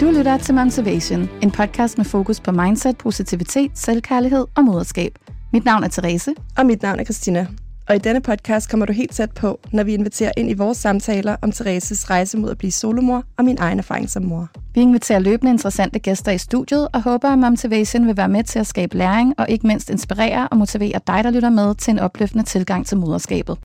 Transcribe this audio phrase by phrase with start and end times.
[0.00, 5.18] Du lytter til Motivation, en podcast med fokus på mindset, positivitet, selvkærlighed og moderskab.
[5.52, 6.34] Mit navn er Therese.
[6.58, 7.46] Og mit navn er Christina.
[7.88, 10.78] Og i denne podcast kommer du helt tæt på, når vi inviterer ind i vores
[10.78, 14.48] samtaler om Thereses rejse mod at blive solomor og min egen erfaring som mor.
[14.74, 18.58] Vi inviterer løbende interessante gæster i studiet og håber, at Motivation vil være med til
[18.58, 21.98] at skabe læring og ikke mindst inspirere og motivere dig, der lytter med til en
[21.98, 23.58] opløftende tilgang til moderskabet.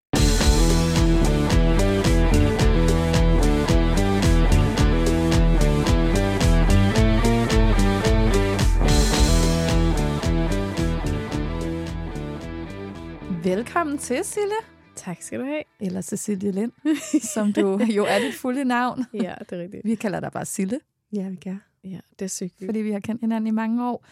[13.50, 14.54] Velkommen til, Sille.
[14.96, 15.64] Tak skal du have.
[15.80, 16.72] Eller Cecilie Lind,
[17.34, 19.06] som du jo er dit fulde navn.
[19.24, 19.86] Ja, det er rigtigt.
[19.86, 20.80] Vi kalder dig bare Sille.
[21.14, 21.56] Ja, vi gør.
[21.84, 22.54] Ja, det er sygt.
[22.66, 24.06] Fordi vi har kendt hinanden i mange år.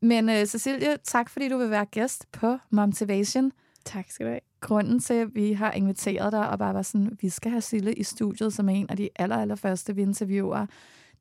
[0.00, 3.52] Men uh, Cecilie, tak fordi du vil være gæst på Motivation.
[3.84, 4.40] Tak skal du have.
[4.60, 7.94] Grunden til, at vi har inviteret dig og bare var sådan, vi skal have Sille
[7.94, 10.66] i studiet, som er en af de aller, aller første, vi interviewer,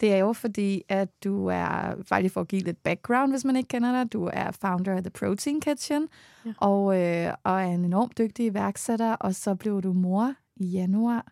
[0.01, 3.55] det er jo fordi, at du er, faktisk for at give lidt background, hvis man
[3.55, 6.07] ikke kender dig, du er founder af The Protein Kitchen,
[6.45, 6.53] ja.
[6.57, 11.25] og, øh, og er en enormt dygtig iværksætter, og så blev du mor i januar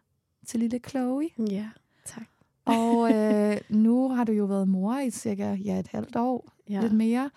[0.48, 1.30] til lille Chloe.
[1.50, 1.70] Ja,
[2.06, 2.28] tak.
[2.66, 6.82] Og øh, nu har du jo været mor i cirka ja, et halvt år, ja.
[6.82, 7.30] lidt mere,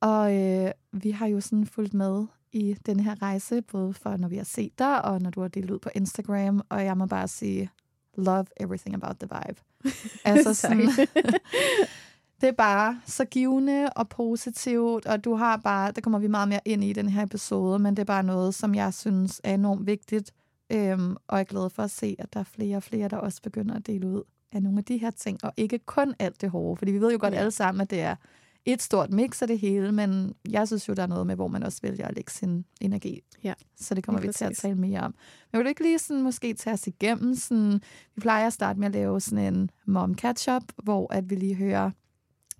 [0.00, 4.28] og øh, vi har jo sådan fulgt med i den her rejse, både for når
[4.28, 7.06] vi har set dig, og når du har delt ud på Instagram, og jeg må
[7.06, 7.70] bare sige,
[8.16, 9.60] love everything about the vibe.
[10.24, 10.80] altså sådan,
[12.40, 16.48] det er bare så givende og positivt, og du har bare, der kommer vi meget
[16.48, 19.54] mere ind i den her episode, men det er bare noget, som jeg synes er
[19.54, 20.32] enormt vigtigt,
[20.72, 23.16] øhm, og jeg er glad for at se, at der er flere og flere, der
[23.16, 24.22] også begynder at dele ud
[24.52, 27.12] af nogle af de her ting, og ikke kun alt det hårde, fordi vi ved
[27.12, 27.38] jo godt ja.
[27.38, 28.16] alle sammen, at det er
[28.64, 31.48] et stort mix af det hele, men jeg synes jo, der er noget med, hvor
[31.48, 33.20] man også vælger at lægge sin energi.
[33.44, 33.54] Ja.
[33.76, 35.14] Så det kommer vi til at tale mere om.
[35.52, 37.34] Men vil du ikke lige sådan, måske tage os igennem?
[37.34, 37.80] Sådan,
[38.14, 41.54] vi plejer at starte med at lave sådan en mom catch-up, hvor at vi lige
[41.54, 41.90] hører,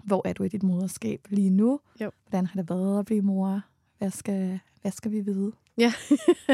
[0.04, 1.80] hvor er du i dit moderskab lige nu?
[2.00, 2.10] Jo.
[2.28, 3.62] Hvordan har det været at blive mor?
[3.98, 5.52] Hvad skal, hvad skal vi vide?
[5.80, 5.92] Ja,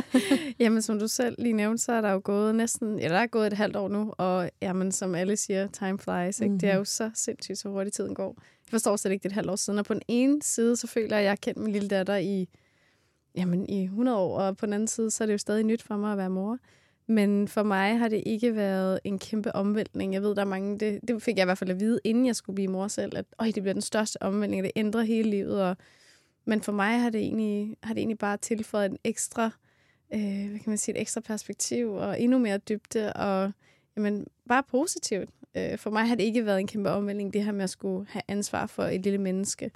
[0.60, 3.26] jamen som du selv lige nævnte, så er der jo gået næsten, ja, der er
[3.26, 6.48] gået et halvt år nu, og jamen, som alle siger, time flies, ikke?
[6.48, 6.58] Mm-hmm.
[6.58, 8.34] det er jo så sindssygt, så hurtigt tiden går.
[8.38, 10.76] Jeg forstår slet ikke, det er et halvt år siden, og på den ene side,
[10.76, 12.48] så føler jeg, at jeg har kendt min lille datter i,
[13.36, 15.82] jamen, i 100 år, og på den anden side, så er det jo stadig nyt
[15.82, 16.58] for mig at være mor.
[17.08, 20.14] Men for mig har det ikke været en kæmpe omvæltning.
[20.14, 22.26] Jeg ved, der er mange, det, det fik jeg i hvert fald at vide, inden
[22.26, 25.30] jeg skulle blive mor selv, at Øj, det bliver den største omvæltning, det ændrer hele
[25.30, 25.76] livet, og
[26.46, 29.50] men for mig har det egentlig, har det egentlig bare tilføjet en ekstra,
[30.14, 33.52] øh, hvad kan man sige, et ekstra perspektiv og endnu mere dybde og
[33.96, 35.30] jamen, bare positivt.
[35.56, 38.06] Øh, for mig har det ikke været en kæmpe omvæltning, det her med at skulle
[38.08, 39.70] have ansvar for et lille menneske.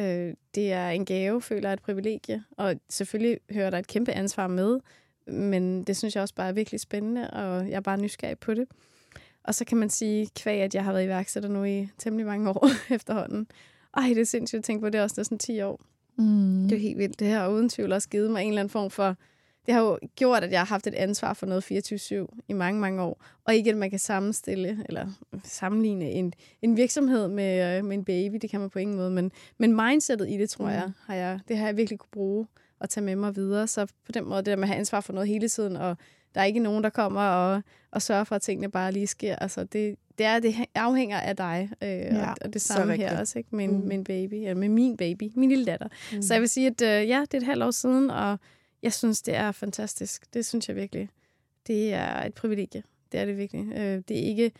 [0.00, 4.12] Øh, det er en gave, føler jeg, et privilegie, og selvfølgelig hører der et kæmpe
[4.12, 4.80] ansvar med,
[5.26, 8.54] men det synes jeg også bare er virkelig spændende, og jeg er bare nysgerrig på
[8.54, 8.68] det.
[9.44, 12.50] Og så kan man sige, kvæg, at jeg har været iværksætter nu i temmelig mange
[12.50, 13.46] år efterhånden.
[13.96, 15.80] Ej, det er sindssygt at tænke på, det er også næsten 10 år.
[16.18, 16.62] Mm.
[16.62, 17.20] Det er jo helt vildt.
[17.20, 19.16] Det her har uden tvivl også givet mig en eller anden form for
[19.68, 21.64] det har jo gjort, at jeg har haft et ansvar for noget
[22.32, 23.24] 24-7 i mange, mange år.
[23.44, 25.06] Og ikke, at man kan sammenstille eller
[25.44, 26.32] sammenligne en,
[26.62, 28.38] en virksomhed med, øh, med en baby.
[28.42, 29.10] Det kan man på ingen måde.
[29.10, 30.70] Men, men mindsetet i det, tror mm.
[30.70, 32.46] jeg, har jeg, det har jeg virkelig kunne bruge
[32.80, 33.66] og tage med mig videre.
[33.66, 35.96] Så på den måde, det der med at have ansvar for noget hele tiden, og
[36.34, 39.36] der er ikke nogen, der kommer og, og sørger for, at tingene bare lige sker.
[39.36, 43.20] Altså, det, det, er, det afhænger af dig, øh, ja, og, og det samme her
[43.20, 43.56] også, ikke?
[43.56, 43.86] Med, mm.
[43.86, 45.88] med en baby, eller med min baby, min lille datter.
[46.12, 46.22] Mm.
[46.22, 48.38] Så jeg vil sige, at øh, ja, det er et halvt år siden, og
[48.82, 50.34] jeg synes, det er fantastisk.
[50.34, 51.08] Det synes jeg virkelig.
[51.66, 52.82] Det er et privilegie.
[53.12, 53.72] Det er det virkelig.
[53.72, 54.52] Øh, det er ikke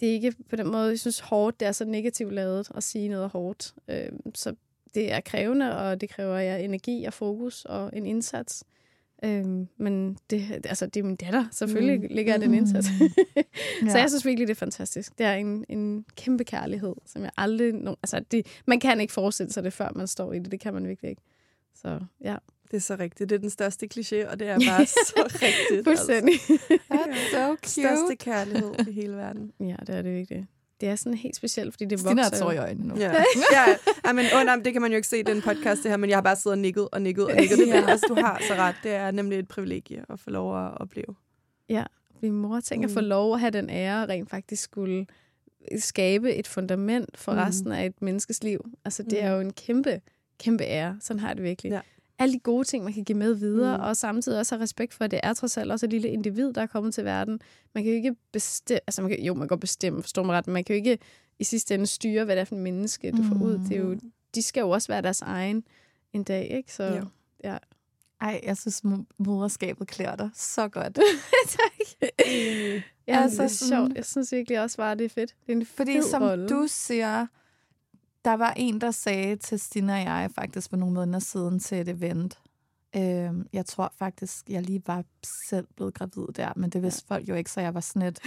[0.00, 2.82] det er ikke på den måde, jeg synes hårdt, det er så negativt lavet at
[2.82, 3.74] sige noget hårdt.
[3.88, 4.54] Øh, så
[4.94, 8.64] det er krævende, og det kræver ja, energi og fokus og en indsats.
[9.24, 11.44] Øhm, men det, altså, det er min datter.
[11.50, 12.06] Selvfølgelig mm.
[12.10, 12.88] ligger den indsats.
[13.82, 13.90] ja.
[13.90, 15.18] Så jeg synes virkelig, det er fantastisk.
[15.18, 17.72] Det er en, en kæmpe kærlighed, som jeg aldrig...
[17.72, 20.50] No, altså, det, man kan ikke forestille sig det, før man står i det.
[20.50, 21.22] Det kan man virkelig ikke.
[21.74, 22.36] Så ja.
[22.70, 23.30] Det er så rigtigt.
[23.30, 25.84] Det er den største kliché, og det er bare så rigtigt.
[25.84, 26.34] Fuldstændig.
[26.34, 26.78] Altså.
[26.92, 27.68] That's so cute.
[27.68, 29.52] Største kærlighed i hele verden.
[29.60, 30.46] Ja, det er det virkelig
[30.80, 32.96] det er sådan helt specielt, fordi det Stina vokser Stina i øjnene nu.
[32.96, 33.12] Ja,
[33.52, 35.90] ja, ja men, oh, nej, det kan man jo ikke se i den podcast, det
[35.90, 37.58] her, men jeg har bare siddet og nikket og nikket og nikket.
[37.58, 37.90] Det, ja.
[37.90, 38.76] altså, du har så ret.
[38.82, 41.14] Det er nemlig et privilegie at få lov at opleve.
[41.68, 41.84] Ja,
[42.22, 42.92] min mor tænker mm.
[42.92, 45.06] at få lov at have den ære, rent faktisk skulle
[45.78, 47.38] skabe et fundament for mm.
[47.38, 48.70] resten af et menneskes liv.
[48.84, 49.34] Altså, det er mm.
[49.34, 50.00] jo en kæmpe,
[50.38, 50.96] kæmpe ære.
[51.00, 51.70] Sådan har jeg det virkelig.
[51.72, 51.80] Ja
[52.18, 53.82] alle de gode ting, man kan give med videre, mm.
[53.82, 56.52] og samtidig også have respekt for, at det er trods alt også et lille individ,
[56.52, 57.40] der er kommet til verden.
[57.74, 60.36] Man kan jo ikke bestemme, altså man kan, jo, man kan godt bestemme, forstår mig
[60.36, 60.98] ret, men man kan jo ikke
[61.38, 63.28] i sidste ende styre, hvad det er for en menneske, du mm.
[63.28, 63.58] får ud.
[63.68, 64.12] Det er jo, mm.
[64.34, 65.64] de skal jo også være deres egen
[66.12, 66.72] en dag, ikke?
[66.72, 67.06] Så, jo.
[67.44, 67.56] ja.
[68.20, 68.82] Ej, jeg synes,
[69.18, 70.98] moderskabet klæder dig så godt.
[71.56, 71.72] tak.
[73.08, 73.94] ja, altså, det er sjovt.
[73.94, 75.34] Jeg synes virkelig også bare, det er fedt.
[75.46, 76.48] Det er en Fordi som rolle.
[76.48, 77.26] du siger,
[78.26, 81.78] der var en, der sagde til Stina og jeg faktisk for nogle måneder siden til
[81.78, 82.38] et event.
[82.96, 85.04] Øh, jeg tror faktisk, jeg lige var
[85.48, 87.14] selv blevet gravid der, men det vidste ja.
[87.14, 88.20] folk jo ikke, så jeg var sådan et...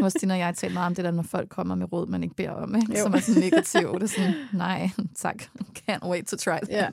[0.00, 2.22] Nu Stina og jeg talt meget om det der, når folk kommer med råd, man
[2.22, 3.00] ikke beder om, ikke?
[3.00, 3.94] som er sådan negativt.
[3.94, 5.42] Det er sådan, nej, tak,
[5.78, 6.88] can't wait to try Ja.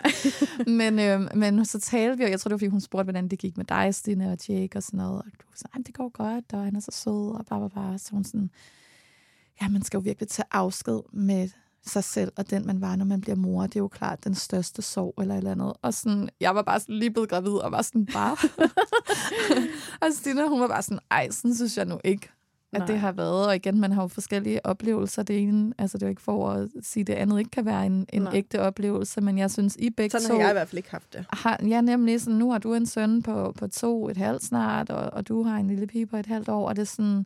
[0.79, 3.27] men, øh, men så talte vi, og jeg tror, det var, fordi hun spurgte, hvordan
[3.27, 5.17] det gik med dig, Stina og Jake og sådan noget.
[5.17, 7.99] Og du sagde, det går godt, og han er så sød, og bare, bare, bare.
[7.99, 8.49] Så hun sådan,
[9.61, 11.49] ja, man skal jo virkelig tage afsked med
[11.85, 13.63] sig selv og den, man var, når man bliver mor.
[13.63, 15.73] Det er jo klart den største sorg eller et eller andet.
[15.81, 18.37] Og sådan, jeg var bare sådan lige blevet gravid og var sådan bare.
[20.01, 22.29] og Stina, hun var bare sådan, ej, sådan synes jeg nu ikke,
[22.73, 22.87] at Nej.
[22.87, 23.47] det har været.
[23.47, 25.23] Og igen, man har jo forskellige oplevelser.
[25.23, 27.85] Det ene, altså det er jo ikke for at sige, det andet ikke kan være
[27.85, 30.35] en, en ægte oplevelse, men jeg synes, I begge Sådan to...
[30.35, 31.25] har jeg i hvert fald ikke haft det.
[31.33, 34.89] Har, ja, nemlig sådan, nu har du en søn på, på to, et halvt snart,
[34.89, 37.25] og, og du har en lille pige på et halvt år, og det er sådan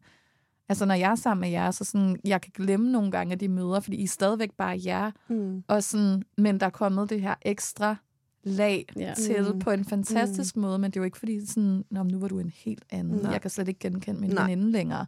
[0.70, 3.40] Altså, når jeg er sammen med jer, så sådan, jeg kan glemme nogle gange af
[3.40, 5.12] de møder, fordi I er stadigvæk bare jer.
[5.30, 5.64] Mm.
[5.68, 7.96] Og sådan, men der er kommet det her ekstra
[8.44, 9.14] lag ja.
[9.14, 9.60] til mm.
[9.60, 10.62] på en fantastisk mm.
[10.62, 13.22] måde, men det er jo ikke fordi, sådan, Nå, nu var du en helt anden.
[13.22, 13.32] Nej.
[13.32, 14.44] Jeg kan slet ikke genkende min Nej.
[14.44, 15.06] veninde længere.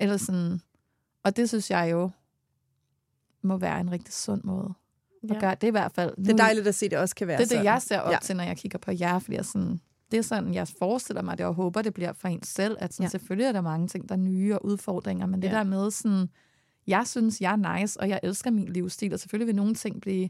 [0.00, 0.60] Eller sådan,
[1.24, 2.10] og det synes jeg jo
[3.42, 4.74] må være en rigtig sund måde
[5.28, 5.34] ja.
[5.34, 5.54] at gøre.
[5.54, 6.14] Det er i hvert fald...
[6.18, 7.60] Nu, det er dejligt at se, det også kan være Det er sådan.
[7.60, 8.18] det, jeg ser op ja.
[8.22, 9.80] til, når jeg kigger på jer, fordi jeg sådan,
[10.12, 12.94] det er sådan, jeg forestiller mig det, og håber, det bliver for en selv, at
[12.94, 13.08] sådan, ja.
[13.08, 15.54] selvfølgelig er der mange ting, der er nye og udfordringer, men det ja.
[15.54, 16.28] der med sådan,
[16.86, 20.00] jeg synes, jeg er nice, og jeg elsker min livsstil, og selvfølgelig vil nogle ting
[20.00, 20.28] blive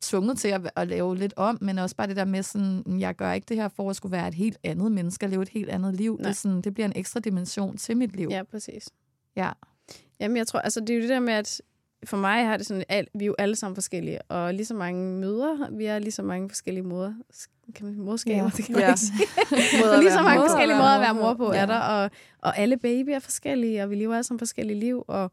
[0.00, 3.16] tvunget til at, at lave lidt om, men også bare det der med sådan, jeg
[3.16, 5.48] gør ikke det her for at skulle være et helt andet menneske, og leve et
[5.48, 6.20] helt andet liv.
[6.24, 8.28] Det, sådan, det bliver en ekstra dimension til mit liv.
[8.30, 8.88] Ja, præcis.
[9.36, 9.50] Ja.
[10.20, 11.60] Jamen, jeg tror, altså det er jo det der med, at
[12.04, 14.74] for mig har det sådan, at vi er jo alle sammen forskellige, og lige så
[14.74, 17.14] mange møder, vi er lige så mange forskellige måder,
[17.74, 18.50] kan man, morskaber, ja.
[18.56, 18.96] det kan man ja.
[18.96, 19.18] sige.
[20.00, 21.60] lige så mange mor, forskellige måder at være mor på ja.
[21.60, 25.04] er der, og, og alle babyer er forskellige, og vi lever alle sammen forskellige liv,
[25.08, 25.30] og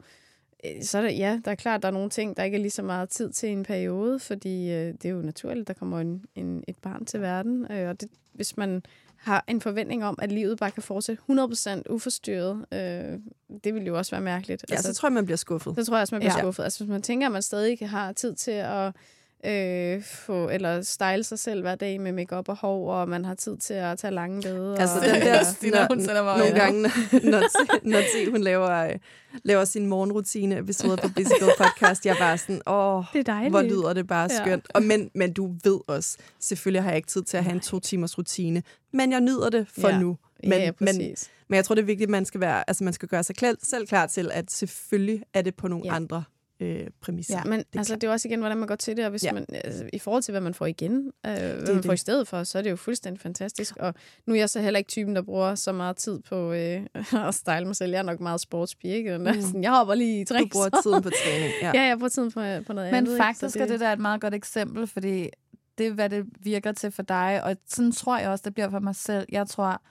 [0.64, 2.60] øh, så er der, ja, der er klart, der er nogle ting, der ikke er
[2.60, 6.00] lige så meget tid til en periode, fordi øh, det er jo naturligt, der kommer
[6.00, 8.82] en, en, et barn til verden, øh, og det, hvis man
[9.24, 12.66] har en forventning om, at livet bare kan fortsætte 100% uforstyrret.
[12.72, 13.18] Øh,
[13.64, 14.64] det ville jo også være mærkeligt.
[14.68, 15.74] Ja, altså, så tror jeg, man bliver skuffet.
[15.76, 16.38] Så tror jeg også, man bliver ja.
[16.38, 16.64] skuffet.
[16.64, 18.92] Altså, hvis man tænker, at man stadig har tid til at
[19.46, 23.34] øh, få, eller style sig selv hver dag med makeup og hår, og man har
[23.34, 24.76] tid til at tage lange billeder.
[24.76, 26.82] Altså den der, Stina, hun sender mig nogle gange,
[27.30, 27.40] når,
[27.88, 28.96] når T, hun laver,
[29.42, 33.92] laver sin morgenrutine episode på Bicycle Podcast, jeg bare sådan, åh, det er hvor lyder
[33.92, 34.66] det bare skønt.
[34.74, 34.78] Ja.
[34.78, 37.60] Og men, men du ved også, selvfølgelig har jeg ikke tid til at have en
[37.60, 39.98] to timers rutine, men jeg nyder det for ja.
[39.98, 40.16] nu.
[40.42, 41.16] Men, ja, men,
[41.48, 43.36] men jeg tror, det er vigtigt, at man skal, være, altså, man skal gøre sig
[43.36, 45.94] klar, selv klar til, at selvfølgelig er det på nogle ja.
[45.94, 46.24] andre
[46.60, 47.38] øh, præmisser.
[47.38, 49.10] Ja, men det er, altså, det er også igen, hvordan man går til det, og
[49.10, 49.32] hvis ja.
[49.32, 51.84] man, altså, i forhold til, hvad man får igen, øh, hvad det man det.
[51.84, 53.76] får i stedet for, så er det jo fuldstændig fantastisk.
[53.76, 53.94] Og
[54.26, 56.86] nu er jeg så heller ikke typen, der bruger så meget tid på øh,
[57.28, 57.90] at style mig selv.
[57.90, 59.18] Jeg er nok meget sportspige, ikke?
[59.18, 59.40] Mm.
[59.40, 60.40] Sådan, jeg hopper lige i træk.
[60.40, 61.52] Du bruger tiden på træning.
[61.62, 63.12] Ja, ja jeg bruger tiden på, på noget men andet.
[63.12, 63.64] Men faktisk ikke?
[63.64, 63.70] det...
[63.70, 65.28] er det der et meget godt eksempel, fordi
[65.78, 68.70] det er, hvad det virker til for dig, og sådan tror jeg også, det bliver
[68.70, 69.26] for mig selv.
[69.32, 69.82] Jeg tror,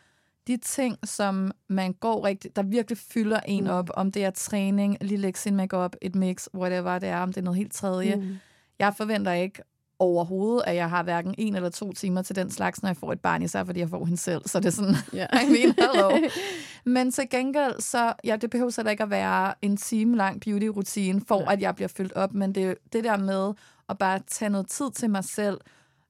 [0.48, 3.70] de ting, som man går rigtig, der virkelig fylder en mm.
[3.70, 7.34] op, om det er træning, lige lægge sin makeup, et mix, whatever det er, om
[7.34, 8.16] det er noget helt tredje.
[8.16, 8.36] Mm.
[8.80, 9.62] Jeg forventer ikke
[10.00, 13.12] overhovedet, at jeg har hverken en eller to timer til den slags, når jeg får
[13.12, 14.42] et barn, især fordi jeg får hende selv.
[14.46, 15.28] Så det er sådan, yeah.
[15.44, 16.30] I mean, hello.
[16.96, 21.22] Men til gengæld, så, ja, det behøver så ikke at være en time lang beauty-rutine,
[21.28, 21.54] for ja.
[21.54, 23.54] at jeg bliver fyldt op, men det, det der med
[23.90, 25.58] at bare tage noget tid til mig selv,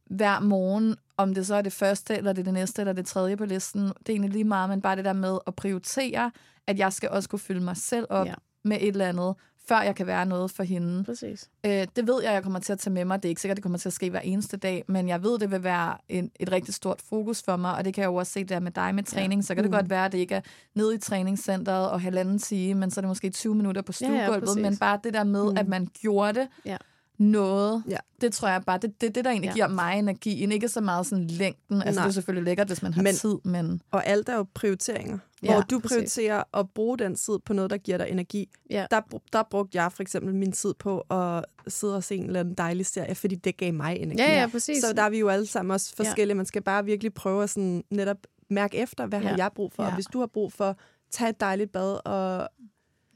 [0.05, 3.05] hver morgen, om det så er det første, eller det er det næste, eller det
[3.05, 3.81] tredje på listen.
[3.81, 6.31] Det er egentlig lige meget, men bare det der med at prioritere,
[6.67, 8.33] at jeg skal også kunne fylde mig selv op ja.
[8.63, 9.35] med et eller andet,
[9.67, 11.03] før jeg kan være noget for hende.
[11.03, 11.49] Præcis.
[11.65, 13.23] Øh, det ved jeg, jeg kommer til at tage med mig.
[13.23, 15.39] Det er ikke sikkert, det kommer til at ske hver eneste dag, men jeg ved,
[15.39, 18.15] det vil være en, et rigtig stort fokus for mig, og det kan jeg jo
[18.15, 19.41] også se der med dig med træning.
[19.41, 19.45] Ja.
[19.45, 19.77] Så kan det mm.
[19.77, 20.41] godt være, at det ikke er
[20.75, 24.55] nede i træningscenteret og halvanden time, men så er det måske 20 minutter på stuegulvet,
[24.55, 25.57] ja, ja, men bare det der med, mm.
[25.57, 26.77] at man gjorde det, ja
[27.23, 27.83] noget.
[27.89, 27.97] Ja.
[28.21, 29.53] Det tror jeg bare, det er det, det, der egentlig ja.
[29.53, 30.51] giver mig energien.
[30.51, 31.81] Ikke så meget sådan længden.
[31.81, 32.03] Altså, Nej.
[32.03, 33.81] det er selvfølgelig lækkert, hvis man har men, tid, men...
[33.91, 35.17] Og alt er jo prioriteringer.
[35.43, 35.91] Ja, hvor du præcis.
[35.91, 38.49] prioriterer at bruge den tid på noget, der giver dig energi.
[38.69, 38.85] Ja.
[38.91, 39.01] Der,
[39.33, 42.53] der brugte jeg for eksempel min tid på at sidde og se en eller anden
[42.53, 44.21] dejlig serie, fordi det gav mig energi.
[44.21, 44.83] Ja, ja, præcis.
[44.83, 46.33] Så der er vi jo alle sammen også forskellige.
[46.33, 46.37] Ja.
[46.37, 48.17] Man skal bare virkelig prøve at sådan netop
[48.49, 49.27] mærke efter, hvad ja.
[49.27, 49.83] har jeg brug for?
[49.83, 49.89] Ja.
[49.89, 50.77] Og hvis du har brug for,
[51.11, 52.49] tage et dejligt bad og...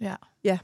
[0.02, 0.16] Ja.
[0.44, 0.58] Ja,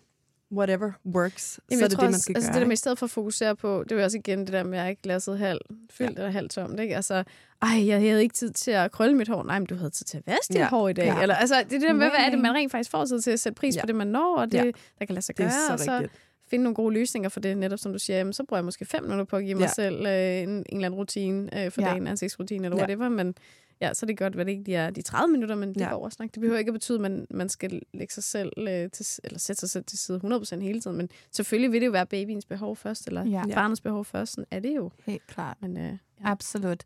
[0.54, 2.54] whatever works, Jamen, så er det det, man skal altså, gøre.
[2.54, 4.54] Det der med i stedet for at fokusere på, det er jo også igen det
[4.54, 5.60] der med, at jeg ikke glasset halv
[5.92, 6.16] fyldt ja.
[6.16, 6.80] eller halvt tomt.
[6.80, 6.96] Ikke?
[6.96, 7.24] Altså,
[7.62, 9.44] ej, jeg havde ikke tid til at krølle mit hår.
[9.44, 10.70] Nej, men du havde tid til at vaske dit ja.
[10.70, 11.06] hår i dag.
[11.06, 11.22] Ja.
[11.22, 13.22] Eller, altså, det er det der med, hvad er det, man rent faktisk får tid
[13.22, 13.82] til at sætte pris ja.
[13.82, 14.72] på det, man når, og det, ja.
[15.00, 15.48] der kan lade sig gøre.
[15.48, 16.08] Det er så, og så
[16.48, 18.86] finde nogle gode løsninger for det, netop som du siger, jamen, så bruger jeg måske
[18.86, 19.68] fem minutter på at give mig ja.
[19.68, 21.88] selv øh, en, en eller anden rutine øh, for ja.
[21.88, 22.82] dagen, ansigtsrutine eller ja.
[22.82, 23.36] whatever, men
[23.84, 25.90] Ja, så er det godt, at det ikke er de 30 minutter, men det ja.
[25.90, 26.30] går nok.
[26.34, 29.40] Det behøver ikke at betyde, at man, man skal lægge sig selv øh, til, eller
[29.40, 30.98] sætte sig selv til side 100% hele tiden.
[30.98, 33.46] Men selvfølgelig vil det jo være babyens behov først, eller ja.
[33.54, 34.32] barnets behov først.
[34.34, 34.92] Sådan er det jo.
[35.06, 35.58] Helt klart.
[35.62, 35.98] Men, øh, ja.
[36.24, 36.84] Absolut.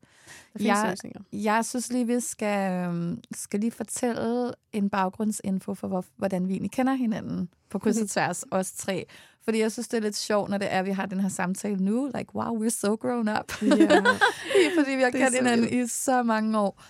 [0.60, 0.98] Jeg,
[1.34, 6.54] jeg synes lige, vi skal, øhm, skal lige fortælle en baggrundsinfo for, hvor, hvordan vi
[6.54, 9.06] egentlig kender hinanden på kryds og tværs, os tre.
[9.48, 11.30] Fordi jeg synes, det er lidt sjovt, når det er, at vi har den her
[11.30, 12.12] samtale nu.
[12.16, 13.64] Like, wow, we're so grown up.
[13.64, 14.06] Yeah.
[14.78, 16.84] Fordi vi har kendt hinanden i så mange år.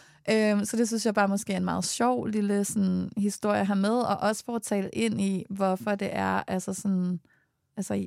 [0.54, 3.80] Um, så det synes jeg bare måske er en meget sjov lille sådan, historie have
[3.80, 7.20] med, og også for at tale ind i, hvorfor det er, altså sådan,
[7.78, 8.06] altså,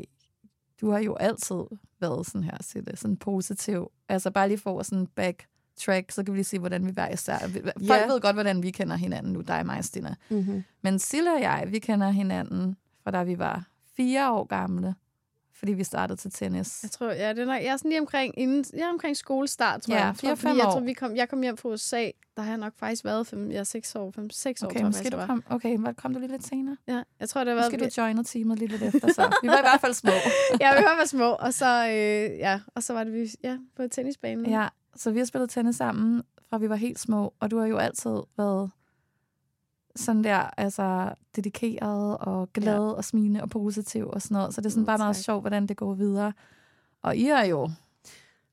[0.81, 1.63] du har jo altid
[2.01, 3.91] været sådan her, så det sådan positiv.
[4.09, 5.47] Altså bare lige for sådan back
[5.81, 7.39] track, så kan vi lige se, hvordan vi hver især...
[7.39, 8.09] Folk yeah.
[8.09, 10.15] ved godt, hvordan vi kender hinanden nu, dig og mig, Stina.
[10.31, 10.65] Mm-hmm.
[10.83, 13.71] Men Silla og jeg, vi kender hinanden fra da vi var
[14.03, 14.95] fire år gamle,
[15.55, 16.83] fordi vi startede til tennis.
[16.83, 19.17] Jeg tror, ja, det er nok, jeg er sådan lige omkring, inden, jeg er omkring
[19.17, 20.17] skolestart, tror ja, jeg.
[20.17, 20.71] Fire, fem jeg, år.
[20.71, 23.51] tror, vi kom, jeg kom hjem fra USA, der har jeg nok faktisk været fem,
[23.51, 26.21] jeg er seks år, fem, seks okay, år, måske du kom, okay, men kom du
[26.21, 26.77] lige lidt senere?
[26.89, 27.73] Ja, jeg tror, det været...
[27.73, 29.39] Måske du joinede teamet lige lidt efter, så.
[29.43, 30.13] Vi var i hvert fald små.
[30.61, 33.31] ja, vi var i hvert små, og så, øh, ja, og så var det vi
[33.43, 34.51] ja, på tennisbanen.
[34.51, 37.67] Ja, så vi har spillet tennis sammen, fra vi var helt små, og du har
[37.67, 38.71] jo altid været
[39.97, 42.93] sådan der, altså dedikeret og glad ja.
[42.93, 44.55] og smilende og positiv og sådan noget.
[44.55, 46.33] Så det er sådan bare meget sjovt, hvordan det går videre.
[47.03, 47.71] Og I er jo...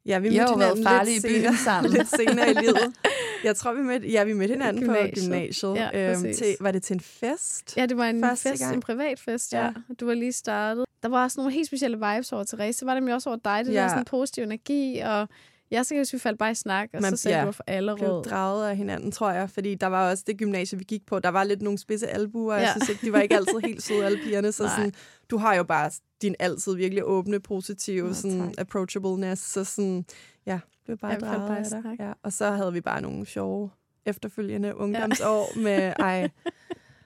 [0.06, 1.92] Ja, vi jo været farlige i byen sammen.
[1.98, 2.94] lidt senere i livet.
[3.44, 5.14] Jeg tror, vi mødte, ja, vi mødte hinanden gymnasiet.
[5.14, 5.76] på gymnasiet.
[5.76, 7.78] Ja, øhm, til, var det til en fest?
[7.78, 8.76] Ja, det var en fest, gang.
[8.76, 9.64] en privat fest, ja.
[9.64, 9.72] ja.
[10.00, 10.86] Du var lige startet.
[11.04, 12.80] Der var også nogle helt specielle vibes over Therese.
[12.80, 13.66] Så var det også over dig.
[13.66, 13.82] Det ja.
[13.82, 15.28] var sådan en positiv energi, og
[15.72, 17.64] jeg så kan vi faldt bare i snak, og Man, så sagde ja, du for
[17.68, 18.24] alle råd.
[18.24, 19.50] draget af hinanden, tror jeg.
[19.50, 21.20] Fordi der var også det gymnasie, vi gik på.
[21.20, 22.56] Der var lidt nogle spidse albuer.
[22.56, 22.62] Ja.
[22.62, 24.52] Jeg synes ikke, de var ikke altid helt søde, alle pigerne.
[24.52, 24.94] Så sådan,
[25.30, 29.42] du har jo bare din altid virkelig åbne, positive, ja, sådan, approachableness.
[29.42, 30.06] Så sådan,
[30.46, 31.96] ja, var bare ja, draget bare af dig.
[32.00, 32.14] Ja.
[32.24, 33.70] Og så havde vi bare nogle sjove
[34.06, 35.62] efterfølgende ungdomsår ja.
[35.62, 36.30] med, ej,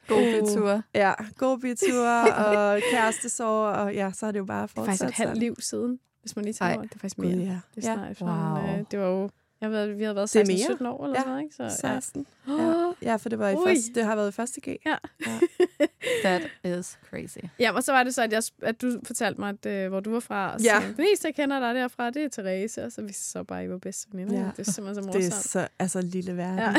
[0.07, 0.81] God bytur.
[0.95, 2.07] Ja, god bytur
[2.45, 4.93] og kærestesår, og ja, så er det jo bare fortsat.
[4.93, 6.83] Det er faktisk et halvt liv siden hvis man lige tager over.
[6.83, 7.35] Det er faktisk mere.
[7.35, 7.59] God, ja.
[7.75, 8.25] Det er snart ja.
[8.25, 8.79] wow.
[8.79, 9.29] øh, det var jo
[9.61, 11.25] jeg ved, vi har været 16-17 år eller ja.
[11.25, 11.55] noget, ikke?
[11.55, 12.27] Så, 16.
[12.47, 12.53] Ja.
[12.57, 12.90] Ja.
[13.03, 14.67] Ja, for det, var i første, det har været i første G.
[14.85, 14.95] Ja.
[15.25, 15.39] ja.
[16.23, 17.37] That is crazy.
[17.59, 19.99] Ja, og så var det så, at, jeg, at du fortalte mig, at, uh, hvor
[19.99, 20.53] du var fra.
[20.53, 20.81] Og ja.
[20.81, 22.85] Så, den eneste, jeg kender dig derfra, det er Therese.
[22.85, 24.39] Og så vi så bare, at I var bedste veninder.
[24.39, 24.45] Ja.
[24.57, 25.23] Det er simpelthen så morsomt.
[25.23, 26.59] Det er så altså, lille verden.
[26.59, 26.73] Ja.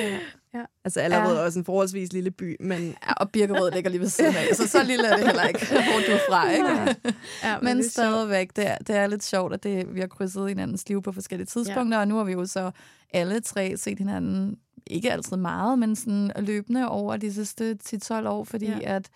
[0.00, 0.18] ja.
[0.54, 0.64] Ja.
[0.84, 1.44] Altså allerede ja.
[1.44, 2.82] også en forholdsvis lille by, men...
[2.82, 5.66] Ja, og Birkerød ligger lige ved siden af, så så lille er det heller ikke,
[5.66, 6.68] hvor du er fra, ikke?
[6.68, 6.94] Ja.
[7.42, 10.48] Ja, men, men stadigvæk, det er, det er lidt sjovt, at det, vi har krydset
[10.48, 12.00] hinandens liv på forskellige tidspunkter, ja.
[12.00, 12.70] og nu har vi jo så
[13.12, 18.44] alle tre set hinanden, ikke altid meget, men sådan løbende over de sidste 10-12 år,
[18.44, 18.96] fordi ja.
[18.96, 19.10] at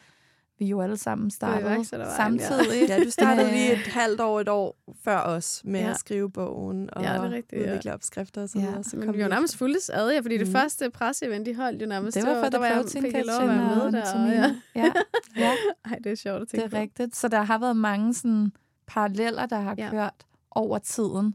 [0.58, 1.84] vi jo alle sammen startede
[2.16, 2.88] samtidig.
[2.88, 2.96] Ja.
[2.96, 5.90] ja, du startede lige et halvt år, et år før os med ja.
[5.90, 7.94] at skrive bogen og ja, det er rigtigt, udvikle ja.
[7.94, 8.76] opskrifter og så videre.
[8.76, 8.82] Ja.
[8.82, 10.44] Så Men vi var nærmest fuldes ad, ja, fordi mm.
[10.44, 12.16] det første presseevent, de holdt jo nærmest.
[12.16, 14.14] Det var for, der var jeg fik jeg lov at være med der.
[14.14, 14.54] Og, ja.
[14.76, 14.92] ja.
[15.36, 15.52] ja.
[15.90, 16.82] Ej, det er sjovt at tænke Det er på.
[16.82, 17.16] rigtigt.
[17.16, 18.52] Så der har været mange sådan
[18.86, 19.90] paralleller, der har ja.
[19.90, 21.34] kørt over tiden.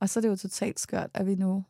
[0.00, 1.64] Og så er det jo totalt skørt, at vi nu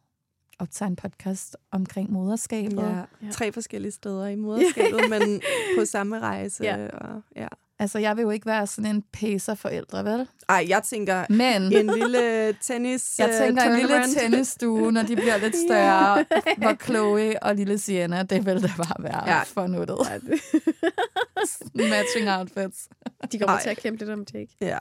[0.58, 2.82] optager en podcast omkring moderskabet.
[2.82, 3.30] Ja, ja.
[3.32, 5.42] tre forskellige steder i moderskabet, men
[5.78, 6.64] på samme rejse.
[6.64, 6.88] Ja.
[6.88, 7.49] Og, ja.
[7.78, 10.28] Altså, jeg vil jo ikke være sådan en pacer-forældre, vel?
[10.49, 15.16] Ej, jeg tænker Men, en lille tennis Jeg tænker uh, en lille tennisstue, når de
[15.16, 16.25] bliver lidt større,
[16.56, 19.42] hvor Chloe og lille Sienna, det vil da bare være ja.
[19.42, 19.99] for nuttet.
[21.75, 22.88] Matching outfits.
[23.32, 23.62] De kommer Ej.
[23.62, 24.56] til at kæmpe lidt om Jake.
[24.61, 24.80] Ja.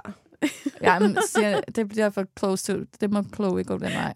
[0.81, 2.79] ja, men Sienna, det bliver for close to.
[3.01, 4.13] Det må Chloe gå den vej.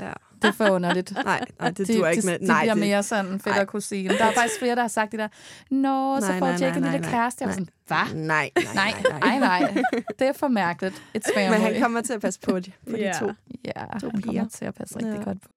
[0.00, 0.12] Ja.
[0.44, 1.12] Det er for underligt.
[1.24, 2.38] Nej, nej det duer ikke med.
[2.38, 2.80] De, de nej, bliver det...
[2.80, 4.18] mere sådan fedt at kusine.
[4.18, 5.28] Der er faktisk flere, der har sagt det der,
[5.70, 7.42] Nå, så får Jake en lille kæreste.
[7.42, 8.14] Jeg var sådan, hvad?
[8.14, 9.82] Nej, nej, nej, nej, nej.
[10.18, 11.02] Det er for mærkeligt.
[11.18, 11.50] It's family.
[11.50, 13.14] Men han kommer til at passe på, de, på yeah.
[13.14, 13.32] de to.
[13.64, 15.24] Ja, to han kommer til at passe rigtig ja.
[15.24, 15.48] godt på.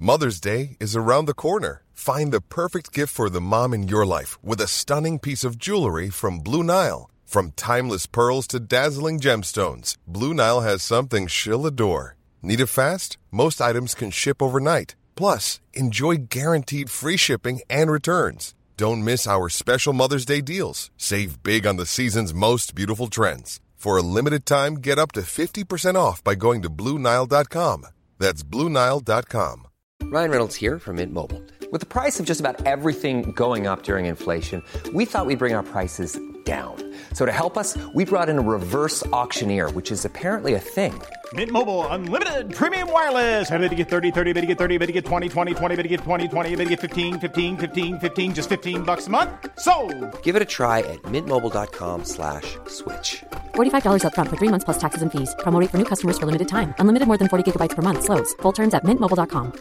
[0.00, 1.82] Mother's Day is around the corner.
[1.92, 5.58] Find the perfect gift for the mom in your life with a stunning piece of
[5.58, 7.10] jewelry from Blue Nile.
[7.28, 12.16] From timeless pearls to dazzling gemstones, Blue Nile has something she'll adore.
[12.42, 13.18] Need it fast?
[13.30, 14.94] Most items can ship overnight.
[15.16, 18.54] Plus, enjoy guaranteed free shipping and returns.
[18.76, 20.90] Don't miss our special Mother's Day deals.
[20.96, 23.60] Save big on the season's most beautiful trends.
[23.74, 27.86] For a limited time, get up to 50% off by going to Bluenile.com.
[28.18, 29.66] That's Bluenile.com.
[30.04, 31.42] Ryan Reynolds here from Mint Mobile.
[31.70, 34.62] With the price of just about everything going up during inflation,
[34.94, 36.18] we thought we'd bring our prices
[36.48, 36.76] down.
[37.12, 40.94] So to help us, we brought in a reverse auctioneer, which is apparently a thing.
[41.34, 43.50] Mint Mobile unlimited premium wireless.
[43.50, 45.76] Ready to get 30, 30, bit to get 30, bit to get 20, 20, 20,
[45.76, 49.08] bit to get 20, 20, bit to get 15, 15, 15, 15 just 15 bucks
[49.08, 49.30] a month.
[49.58, 49.74] So,
[50.22, 52.56] Give it a try at mintmobile.com/switch.
[52.68, 53.24] slash
[53.54, 55.34] $45 up front for 3 months plus taxes and fees.
[55.40, 56.72] Promo rate for new customers for limited time.
[56.78, 58.32] Unlimited more than 40 gigabytes per month slows.
[58.42, 59.52] Full terms at mintmobile.com.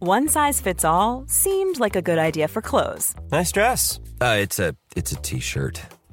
[0.00, 3.14] One size fits all seemed like a good idea for clothes.
[3.32, 4.00] Nice dress.
[4.20, 5.80] Uh, it's a it's a t-shirt.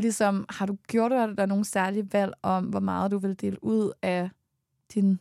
[0.00, 3.64] ligesom, har du gjort dig der nogle særlige valg om, hvor meget du vil dele
[3.64, 4.30] ud af
[4.94, 5.20] din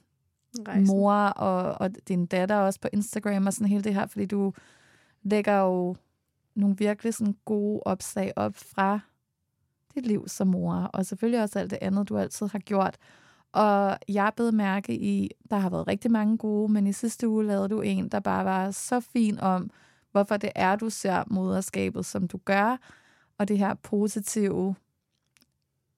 [0.67, 0.87] Rejsen.
[0.87, 4.53] mor og, og din datter også på Instagram og sådan hele det her, fordi du
[5.23, 5.95] lægger jo
[6.55, 8.99] nogle virkelig sådan gode opslag op fra
[9.95, 12.97] dit liv som mor, og selvfølgelig også alt det andet, du altid har gjort.
[13.51, 17.45] Og jeg blev mærke i, der har været rigtig mange gode, men i sidste uge
[17.45, 19.69] lavede du en, der bare var så fin om,
[20.11, 22.77] hvorfor det er, du ser moderskabet, som du gør,
[23.39, 24.75] og det her positive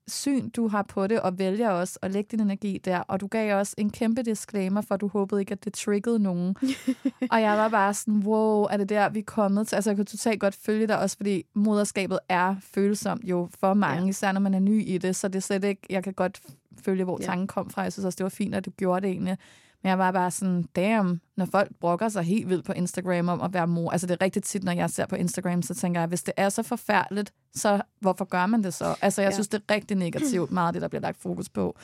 [0.08, 3.00] syn, du har på det, og vælger også at lægge din energi der.
[3.00, 6.56] Og du gav også en kæmpe disclaimer, for du håbede ikke, at det triggede nogen.
[7.32, 9.76] og jeg var bare sådan, wow, er det der, vi er kommet til?
[9.76, 14.04] Altså, jeg kunne totalt godt følge dig også, fordi moderskabet er følsomt jo for mange,
[14.04, 14.10] ja.
[14.10, 15.16] især når man er ny i det.
[15.16, 16.42] Så det er slet ikke, jeg kan godt
[16.86, 17.82] følge, hvor tanken kom fra.
[17.82, 19.38] Jeg synes også, det var fint, at du gjorde det egentlig.
[19.84, 23.42] Men jeg var bare sådan, damn, når folk brokker sig helt vildt på Instagram om
[23.42, 23.92] at være mor.
[23.92, 26.34] Altså det er rigtig tit, når jeg ser på Instagram, så tænker jeg, hvis det
[26.38, 28.96] er så forfærdeligt, så hvorfor gør man det så?
[29.02, 29.34] Altså jeg ja.
[29.34, 31.78] synes, det er rigtig negativt, meget af det, der bliver lagt fokus på.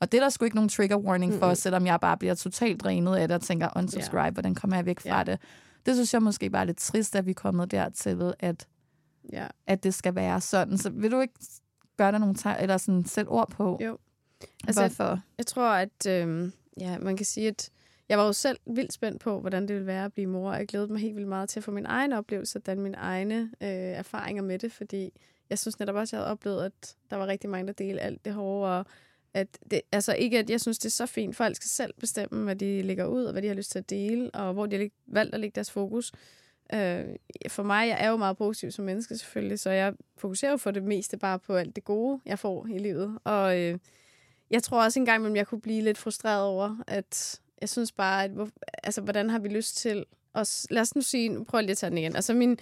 [0.00, 1.54] Og det er der sgu ikke nogen trigger warning for, mm-hmm.
[1.54, 4.32] selvom jeg bare bliver totalt drænet af det og tænker, unsubscribe, yeah.
[4.32, 5.26] hvordan kommer jeg væk fra yeah.
[5.26, 5.38] det?
[5.86, 8.66] Det synes jeg måske bare er lidt trist, at vi er kommet dertil, at,
[9.34, 9.50] yeah.
[9.66, 10.78] at det skal være sådan.
[10.78, 11.34] Så vil du ikke
[11.96, 13.78] gøre dig nogle tegn, eller sådan sætte ord på?
[13.82, 13.98] Jo.
[14.66, 15.04] Altså, Hvorfor?
[15.04, 17.70] Jeg, jeg tror, at øh, ja, man kan sige, at
[18.08, 20.58] jeg var jo selv vildt spændt på, hvordan det ville være at blive mor, og
[20.58, 23.50] jeg glædede mig helt vildt meget til at få min egen oplevelse, og mine egne
[23.60, 25.12] øh, erfaringer med det, fordi
[25.50, 28.00] jeg synes netop også, at jeg havde oplevet, at der var rigtig mange, der delte
[28.00, 28.86] alt det hårde, og
[29.34, 31.36] at det, altså ikke, at jeg synes, det er så fint.
[31.36, 33.90] Folk skal selv bestemme, hvad de lægger ud, og hvad de har lyst til at
[33.90, 36.12] dele, og hvor de har valgt at lægge deres fokus.
[36.74, 37.04] Øh,
[37.48, 40.70] for mig, jeg er jo meget positiv som menneske selvfølgelig, så jeg fokuserer jo for
[40.70, 43.18] det meste bare på alt det gode, jeg får i livet.
[43.24, 43.78] Og øh,
[44.50, 48.24] jeg tror også engang, at jeg kunne blive lidt frustreret over, at jeg synes bare,
[48.24, 48.48] at hvor,
[48.82, 50.04] altså, hvordan har vi lyst til
[50.34, 50.66] os...
[50.70, 51.28] Lad os nu sige...
[51.28, 52.16] Nu prøver jeg lige at tage den igen.
[52.16, 52.58] Altså, min,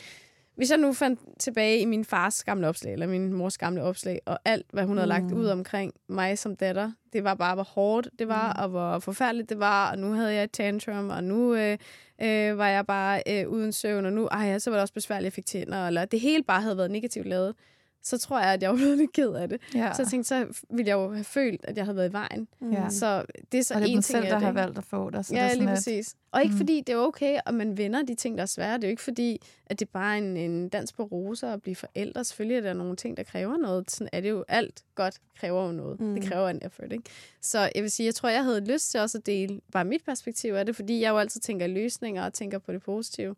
[0.56, 4.20] hvis jeg nu fandt tilbage i min fars gamle opslag, eller min mors gamle opslag,
[4.26, 5.36] og alt, hvad hun havde lagt mm.
[5.36, 8.62] ud omkring mig som datter, det var bare, hvor hårdt det var, mm.
[8.62, 11.78] og hvor forfærdeligt det var, og nu havde jeg et tantrum, og nu øh,
[12.22, 15.26] øh, var jeg bare øh, uden søvn, og nu ej, så var det også besværligt
[15.26, 17.54] at fik tænder, eller det hele bare havde været negativt lavet
[18.02, 19.60] så tror jeg, at jeg var blevet lidt ked af det.
[19.74, 19.92] Ja.
[19.94, 22.48] Så jeg tænkte, så ville jeg jo have følt, at jeg havde været i vejen.
[22.72, 22.88] Ja.
[22.88, 25.10] Så det er så og det er en ting selv, der har valgt at få
[25.10, 25.24] dig.
[25.24, 26.14] Så ja, det er lige præcis.
[26.32, 26.56] Og ikke mm.
[26.56, 28.74] fordi det er okay, at man vender de ting, der er svære.
[28.74, 31.62] Det er jo ikke fordi, at det er bare en, en dans på roser at
[31.62, 32.24] blive forældre.
[32.24, 33.90] Selvfølgelig er der nogle ting, der kræver noget.
[33.90, 34.44] Sådan er det jo.
[34.48, 36.00] Alt godt kræver jo noget.
[36.00, 36.14] Mm.
[36.14, 37.04] Det kræver en effort, ikke?
[37.40, 40.04] Så jeg vil sige, jeg tror, jeg havde lyst til også at dele bare mit
[40.04, 43.36] perspektiv af det, fordi jeg jo altid tænker løsninger og tænker på det positive.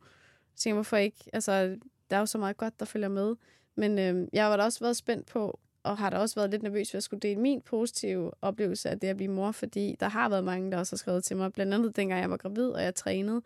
[0.54, 1.16] Jeg tænker, hvorfor ikke?
[1.32, 1.76] Altså,
[2.10, 3.34] der er jo så meget godt, der følger med.
[3.76, 6.62] Men øh, jeg har da også været spændt på, og har da også været lidt
[6.62, 10.08] nervøs for at skulle dele min positive oplevelse af det at blive mor, fordi der
[10.08, 12.68] har været mange, der også har skrevet til mig, blandt andet dengang jeg var gravid,
[12.68, 13.42] og jeg trænede,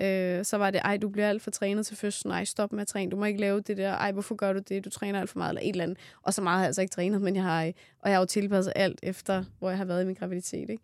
[0.00, 2.80] øh, så var det, ej, du bliver alt for trænet til fødslen, nej, stop med
[2.80, 5.20] at træne, du må ikke lave det der, ej, hvorfor gør du det, du træner
[5.20, 5.98] alt for meget, eller et eller andet.
[6.22, 8.26] Og så meget har jeg altså ikke trænet, men jeg har, og jeg har jo
[8.26, 10.82] tilpasset alt efter, hvor jeg har været i min graviditet, ikke?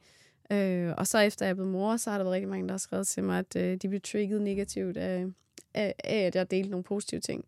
[0.51, 2.79] Øh, og så efter jeg blev mor, så har der været rigtig mange, der har
[2.79, 5.27] skrevet til mig, at øh, de blev trigget negativt af,
[5.75, 7.45] af, af, at jeg delte nogle positive ting.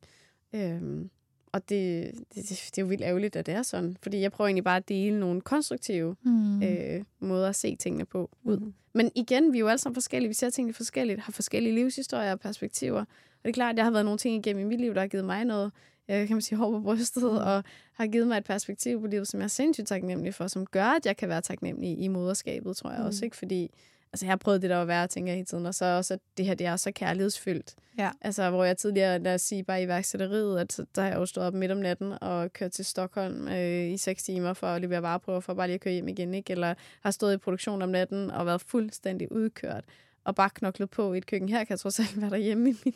[0.53, 1.05] Øh,
[1.53, 3.97] og det, det, det er jo vildt ærgerligt, at det er sådan.
[4.03, 6.63] Fordi jeg prøver egentlig bare at dele nogle konstruktive mm.
[6.63, 8.59] øh, måder at se tingene på ud.
[8.59, 8.75] Mm.
[8.93, 10.29] Men igen, vi er jo alle sammen forskellige.
[10.29, 13.01] Vi ser tingene forskelligt, har forskellige livshistorier og perspektiver.
[13.01, 15.01] Og det er klart, at jeg har været nogle ting igennem i mit liv, der
[15.01, 15.73] har givet mig noget,
[16.11, 17.29] øh, kan man sige, hår på brystet, mm.
[17.29, 20.67] og har givet mig et perspektiv på livet, som jeg er sindssygt taknemmelig for, som
[20.67, 23.07] gør, at jeg kan være taknemmelig i moderskabet, tror jeg mm.
[23.07, 23.25] også.
[23.25, 23.37] Ikke?
[23.37, 23.71] Fordi
[24.13, 26.15] altså jeg har prøvet det der at være, tænker jeg hele tiden, og så også,
[26.15, 27.75] at det her, det er så kærlighedsfyldt.
[27.99, 28.11] Ja.
[28.21, 31.27] Altså, hvor jeg tidligere, lad os sige, bare i værksætteriet, at der har jeg jo
[31.27, 34.81] stået op midt om natten og kørt til Stockholm øh, i seks timer for at
[34.81, 36.53] levere vareprøver, for bare lige at køre hjem igen, ikke?
[36.53, 39.85] Eller har stået i produktion om natten og været fuldstændig udkørt
[40.29, 41.49] og bare knoklet på i et køkken.
[41.49, 42.95] Her kan jeg trods alt være derhjemme i min,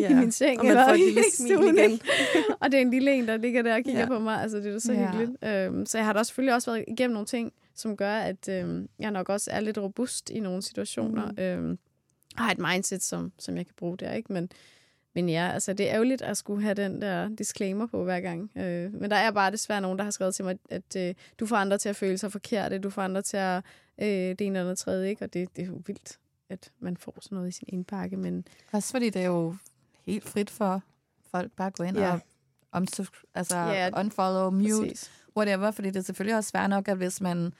[0.00, 0.10] ja.
[0.10, 0.60] i min seng.
[0.60, 2.00] Og et lille smil igen.
[2.60, 4.06] og det er en lille en, der ligger der og kigger ja.
[4.06, 4.42] på mig.
[4.42, 5.10] Altså, det er så ja.
[5.10, 5.44] hyggeligt.
[5.44, 8.88] Øhm, så jeg har da selvfølgelig også været igennem nogle ting, som gør, at øhm,
[8.98, 11.30] jeg nok også er lidt robust i nogle situationer.
[11.30, 11.38] Mm.
[11.38, 11.78] Øhm,
[12.36, 14.32] har et mindset, som, som jeg kan bruge der, ikke?
[14.32, 14.50] Men,
[15.14, 18.50] men ja, altså det er ærgerligt at skulle have den der disclaimer på hver gang.
[18.56, 21.46] Øh, men der er bare desværre nogen, der har skrevet til mig, at øh, du
[21.46, 23.62] får andre til at føle sig forkerte, du får andre til at
[23.98, 25.24] øh, det ene eller tredje, ikke?
[25.24, 28.16] Og det, det er jo vildt, at man får sådan noget i sin indpakke.
[28.16, 28.46] Men...
[28.72, 29.56] Også fordi det er jo
[30.06, 30.82] helt frit for
[31.30, 32.12] folk bare at gå ind ja.
[32.12, 32.20] og
[32.72, 32.86] om,
[33.34, 35.10] altså ja, unfollow, mute, præcis.
[35.36, 37.52] Whatever, fordi det er selvfølgelig også svært nok, at hvis man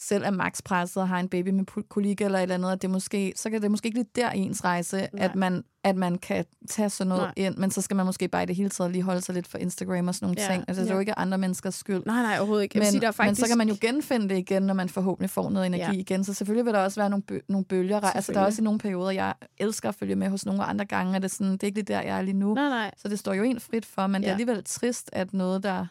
[0.00, 2.82] selv er max presset og har en baby med kolik eller et eller andet, at
[2.82, 6.18] det måske, så kan det måske ikke lige der ens rejse, at man, at man
[6.18, 7.46] kan tage sådan noget nej.
[7.46, 9.46] ind, men så skal man måske bare i det hele taget lige holde sig lidt
[9.46, 10.52] for Instagram og sådan nogle ja.
[10.52, 10.64] ting.
[10.68, 10.84] Altså, ja.
[10.84, 12.02] det er jo ikke andre menneskers skyld.
[12.06, 12.78] Nej, nej, overhovedet ikke.
[12.78, 13.40] Men, sige, der faktisk...
[13.40, 16.00] men så kan man jo genfinde det igen, når man forhåbentlig får noget energi ja.
[16.00, 16.24] igen.
[16.24, 18.00] Så selvfølgelig vil der også være nogle, bø- nogle bølger.
[18.00, 20.84] Altså, der er også i nogle perioder, jeg elsker at følge med hos nogle andre
[20.84, 22.54] gange, er det, sådan, det er ikke lige der, jeg er lige nu.
[22.54, 22.90] Nej, nej.
[22.96, 24.26] Så det står jo en frit for, men ja.
[24.26, 25.86] det er alligevel trist, at noget, der...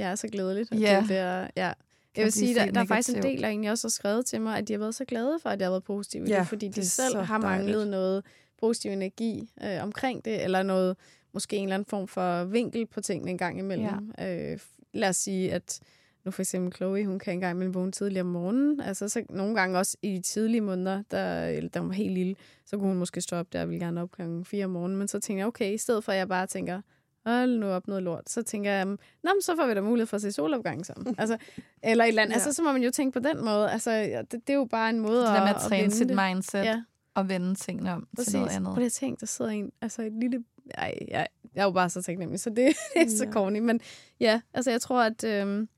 [0.00, 0.70] Ja, så glædeligt.
[0.80, 1.04] Ja.
[1.08, 1.72] Det er, ja.
[2.16, 4.40] Jeg vil sige, der, der er faktisk en del, der egentlig også har skrevet til
[4.40, 6.48] mig, at de har været så glade for, at jeg har været positiv ja, det,
[6.48, 7.90] fordi de selv har manglet dejligt.
[7.90, 8.24] noget
[8.60, 10.96] positiv energi øh, omkring det, eller noget,
[11.32, 14.12] måske en eller anden form for vinkel på tingene en gang imellem.
[14.18, 14.52] Ja.
[14.52, 14.58] Øh,
[14.92, 15.80] lad os sige, at
[16.24, 18.80] nu for eksempel Chloe, hun kan engang imellem vågne tidligere om morgenen.
[18.80, 22.14] Altså så nogle gange også i de tidlige måneder, der, eller da hun var helt
[22.14, 22.36] lille,
[22.66, 24.98] så kunne hun måske stå op der og ville gerne op klokken 4 om morgenen.
[24.98, 26.80] Men så tænker jeg, okay, i stedet for at jeg bare tænker,
[27.26, 28.86] hold nu op noget lort, så tænker jeg,
[29.22, 31.14] Nå, så får vi da mulighed for at se solopgang sammen.
[31.18, 31.36] altså,
[31.82, 32.32] eller et eller andet.
[32.32, 32.34] Ja.
[32.34, 33.70] Altså, så må man jo tænke på den måde.
[33.70, 36.08] Altså, det, det er jo bare en måde det at, der med at træne sit
[36.08, 36.82] mindset ja.
[37.14, 38.30] og vende tingene om Præcis.
[38.30, 38.74] til noget andet.
[38.74, 40.44] Prøv at tænke, der sidder en, altså et lille...
[40.74, 42.56] Ej, jeg, jeg er jo bare så taknemmelig, så det,
[42.94, 43.32] det er så ja.
[43.32, 43.58] corny.
[43.58, 43.80] Men
[44.20, 45.68] ja, altså jeg tror, at øhm,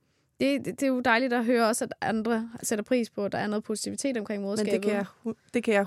[0.41, 3.33] det, det, det er jo dejligt at høre også, at andre sætter pris på, at
[3.33, 4.73] der er noget positivitet omkring moderskabet.
[4.73, 5.87] Men det kan jeg, det kan jeg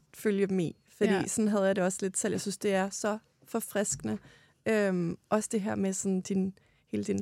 [0.00, 0.76] 100% følge dem i.
[0.88, 1.26] Fordi ja.
[1.26, 2.32] sådan havde jeg det også lidt selv.
[2.32, 4.18] Jeg synes, det er så forfriskende
[4.66, 6.54] Øhm, også det her med sådan din,
[6.90, 7.20] hele din,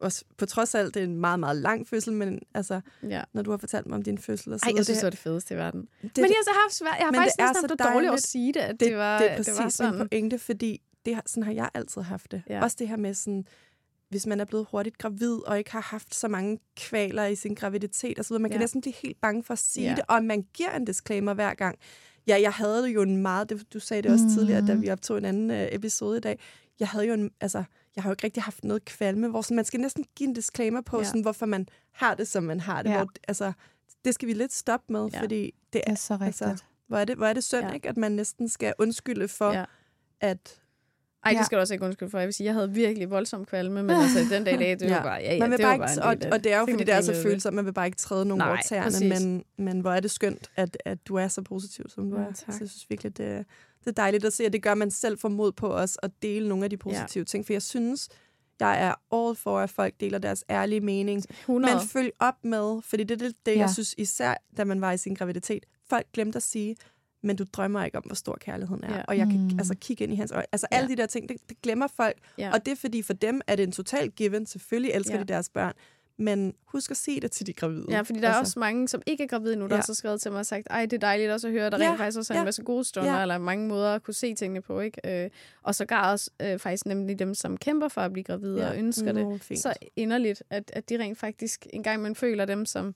[0.00, 3.22] også på trods af alt, det er en meget, meget lang fødsel, men altså, ja.
[3.32, 4.52] når du har fortalt mig om din fødsel.
[4.52, 5.88] Og så Ej, jeg synes, det, det var det fedeste i verden.
[6.02, 8.52] Det, men jeg har haft svært, jeg har faktisk næsten haft det dårligt at sige
[8.52, 10.00] det, at det, det, var, det er præcis det var sådan.
[10.00, 12.42] en pointe, fordi det, sådan har jeg altid haft det.
[12.48, 12.62] Ja.
[12.62, 13.44] Også det her med sådan,
[14.08, 17.54] hvis man er blevet hurtigt gravid, og ikke har haft så mange kvaler i sin
[17.54, 18.42] graviditet og så videre.
[18.42, 18.62] Man kan ja.
[18.62, 19.94] næsten blive helt bange for at sige ja.
[19.94, 21.78] det, og man giver en disclaimer hver gang.
[22.26, 24.30] Ja, jeg havde jo en meget, det, du sagde det også mm.
[24.30, 26.38] tidligere, da vi optog en anden øh, episode i dag,
[26.80, 27.64] jeg havde jo en, altså,
[27.96, 30.34] jeg har jo ikke rigtig haft noget kvalme, hvor sådan, man skal næsten give en
[30.34, 31.04] disclaimer på, ja.
[31.04, 32.90] sådan, hvorfor man har det, som man har det.
[32.90, 32.96] Ja.
[32.96, 33.52] Hvor, altså,
[34.04, 35.22] det skal vi lidt stoppe med, ja.
[35.22, 36.42] fordi det er, det er så rigtigt.
[36.42, 37.72] Altså, hvor er det, hvor er det synd, ja.
[37.72, 39.64] ikke, at man næsten skal undskylde for, ja.
[40.20, 40.60] at
[41.24, 42.18] Ej, det skal du også ikke undskylde for.
[42.18, 44.82] Jeg vil sige, jeg havde virkelig voldsom kvalme, men altså den dag i dag, det
[44.90, 44.96] ja.
[44.96, 46.58] var bare, ja, ja, man vil det bare var ikke, bare og, og det er
[46.58, 49.44] jo, fordi det er så følsomt, man vil bare ikke træde nogen over tæerne, men,
[49.56, 52.32] men hvor er det skønt, at, at du er så positiv, som du ja, er.
[52.34, 53.46] Så jeg synes virkelig, det,
[53.80, 56.10] det er dejligt at se, at det gør, man selv får mod på os at
[56.22, 57.24] dele nogle af de positive ja.
[57.24, 58.08] ting, for jeg synes,
[58.60, 61.24] jeg er all for, at folk deler deres ærlige mening.
[61.30, 61.74] 100.
[61.74, 63.58] Men følg op med, fordi det er det, det ja.
[63.58, 65.66] jeg synes især, da man var i sin graviditet.
[65.88, 66.76] Folk glemte at sige,
[67.22, 68.96] men du drømmer ikke om, hvor stor kærligheden er.
[68.96, 69.02] Ja.
[69.08, 69.58] Og jeg kan mm.
[69.58, 70.46] altså kigge ind i hans øjne.
[70.52, 70.76] Altså ja.
[70.76, 72.16] alle de der ting, det, det glemmer folk.
[72.38, 72.52] Ja.
[72.52, 74.46] Og det er fordi, for dem er det en total given.
[74.46, 75.20] Selvfølgelig elsker ja.
[75.20, 75.74] de deres børn.
[76.20, 77.86] Men husk at sige det til de gravide.
[77.88, 78.38] Ja, fordi der altså.
[78.38, 79.82] er også mange, som ikke er gravide nu, der ja.
[79.86, 81.88] har skrevet til mig og sagt, ej, det er dejligt også at høre, der ja.
[81.88, 82.40] rent faktisk også er ja.
[82.40, 83.22] en masse gode stunder, ja.
[83.22, 84.80] eller mange måder at kunne se tingene på.
[84.80, 85.24] ikke.
[85.24, 85.30] Øh,
[85.62, 88.70] og så gar også øh, faktisk nemlig dem, som kæmper for at blive gravide ja.
[88.70, 89.60] og ønsker Nå, det, fint.
[89.60, 92.94] så inderligt, at, at de rent faktisk engang man føler dem, som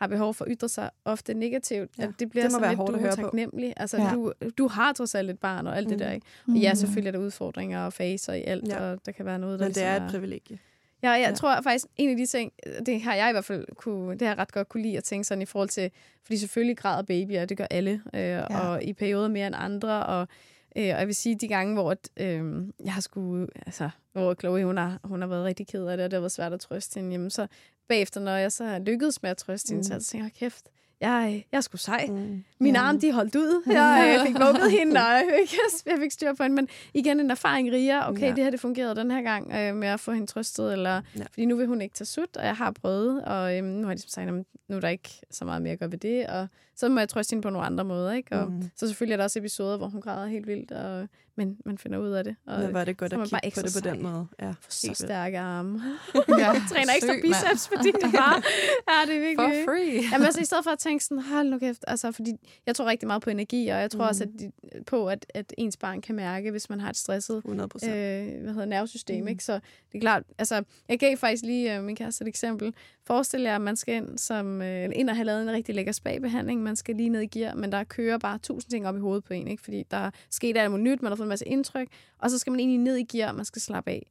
[0.00, 2.02] har behov for at ytre sig ofte negativt, ja.
[2.02, 3.74] at det bliver det sådan lidt, hårdt du er taknemmelig.
[3.76, 4.10] Altså, ja.
[4.14, 5.90] du, du har trods alt et barn og alt mm.
[5.90, 6.26] det der, ikke?
[6.48, 6.76] Og ja, mm.
[6.76, 8.80] selvfølgelig er der udfordringer og faser i alt, ja.
[8.80, 10.58] og der kan være noget, der Men det er et privilegie.
[11.02, 11.34] Ja, jeg ja.
[11.34, 12.52] tror faktisk, en af de ting,
[12.86, 15.04] det har jeg i hvert fald kunne, det har jeg ret godt kunne lide at
[15.04, 15.90] tænke sådan i forhold til,
[16.24, 18.58] fordi selvfølgelig græder babyer, det gør alle, øh, ja.
[18.60, 20.28] og i perioder mere end andre, og
[20.76, 24.64] Øh, og jeg vil sige, de gange, hvor øh, jeg har skulle, altså, hvor Chloe,
[24.64, 26.60] hun har, hun har været rigtig ked af det, og det har været svært at
[26.60, 27.46] trøste hende, jamen, så
[27.88, 30.00] bagefter, når jeg så har lykkedes med at trøste hende, mm.
[30.00, 30.68] så tænker jeg, kæft,
[31.00, 32.06] jeg, jeg skulle sej.
[32.08, 32.44] Mm.
[32.60, 32.84] Mine ja.
[32.84, 33.62] arme, de holdt ud.
[33.66, 33.74] Jeg,
[34.16, 36.56] jeg fik vugget hende, og jeg fik, jeg fik styr på hende.
[36.56, 38.04] Men igen, en erfaring riger.
[38.04, 38.34] Okay, ja.
[38.34, 40.72] det her det fungerede den her gang øh, med at få hende trøstet.
[40.72, 41.24] Eller, ja.
[41.30, 43.24] Fordi nu vil hun ikke tage sut, og jeg har prøvet.
[43.24, 44.34] Og øhm, nu har de sagt, at
[44.68, 46.26] nu er der ikke så meget mere at gøre ved det.
[46.26, 46.48] Og
[46.80, 48.12] så må jeg trøste hende på nogle andre måder.
[48.12, 48.36] Ikke?
[48.36, 48.62] Og mm.
[48.76, 50.72] Så selvfølgelig er der også episoder, hvor hun græder helt vildt.
[50.72, 52.36] Og, men man finder ud af det.
[52.46, 54.26] Og, ja, var det godt at kigge bare på det på den måde.
[54.42, 55.82] Ja, for så stærke arme.
[56.42, 58.42] ja, træner ikke så biceps, fordi det bare...
[58.90, 59.36] Ja, det er virkelig...
[59.36, 60.02] For free.
[60.12, 62.32] Jamen altså, i stedet for at tænke sådan, hold nu kæft, altså, fordi
[62.66, 64.08] jeg tror rigtig meget på energi, og jeg tror mm.
[64.08, 64.50] også at de,
[64.86, 67.52] på, at, at ens barn kan mærke, hvis man har et stresset 100%.
[67.52, 69.22] Øh, hvad hedder, nervesystem.
[69.22, 69.28] Mm.
[69.28, 69.44] Ikke?
[69.44, 72.74] Så det er klart, altså, jeg gav faktisk lige øh, min kæreste et eksempel.
[73.06, 75.92] Forestil jer, at man skal ind, som, øh, ind og have lavet en rigtig lækker
[75.92, 76.62] spagbehandling.
[76.70, 79.24] Man skal lige ned i gear, men der kører bare tusind ting op i hovedet
[79.24, 79.62] på en, ikke?
[79.62, 82.50] fordi der sker alt muligt nyt, man har fået en masse indtryk, og så skal
[82.50, 84.10] man egentlig ned i gear, og man skal slappe af.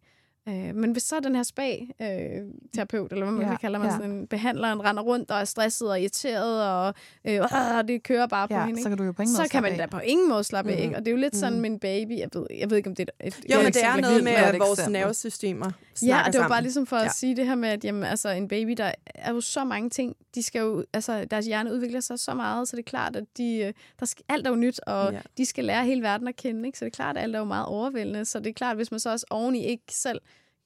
[0.50, 3.96] Øh, men hvis så den her spa-terapeut, øh, eller hvad man ja, kalder man, ja.
[3.96, 6.94] sådan en behandleren, render rundt og er stresset og irriteret, og
[7.26, 9.48] øh, øh, det kører bare ja, på hende, så kan du jo på ingen måde
[9.48, 10.78] Så kan man da på ingen måde slappe mm.
[10.78, 10.94] af.
[10.96, 11.62] Og det er jo lidt sådan mm.
[11.62, 12.18] med en baby.
[12.18, 14.32] Jeg ved, jeg ved ikke, om det er et Jo, men det er noget med,
[14.32, 15.72] at vores nervesystemer
[16.06, 17.10] Ja, og det var bare ligesom for at ja.
[17.10, 20.16] sige det her med, at jamen, altså, en baby, der er jo så mange ting.
[20.36, 23.24] De skal jo, altså, deres hjerne udvikler sig så meget, så det er klart, at
[23.38, 25.20] de, øh, der skal, alt er jo nyt, og ja.
[25.38, 26.68] de skal lære hele verden at kende.
[26.68, 26.78] Ikke?
[26.78, 28.26] Så det er klart, at alt er jo meget overvældende.
[28.26, 30.22] Så det er klart, hvis man så også oveni ikke selv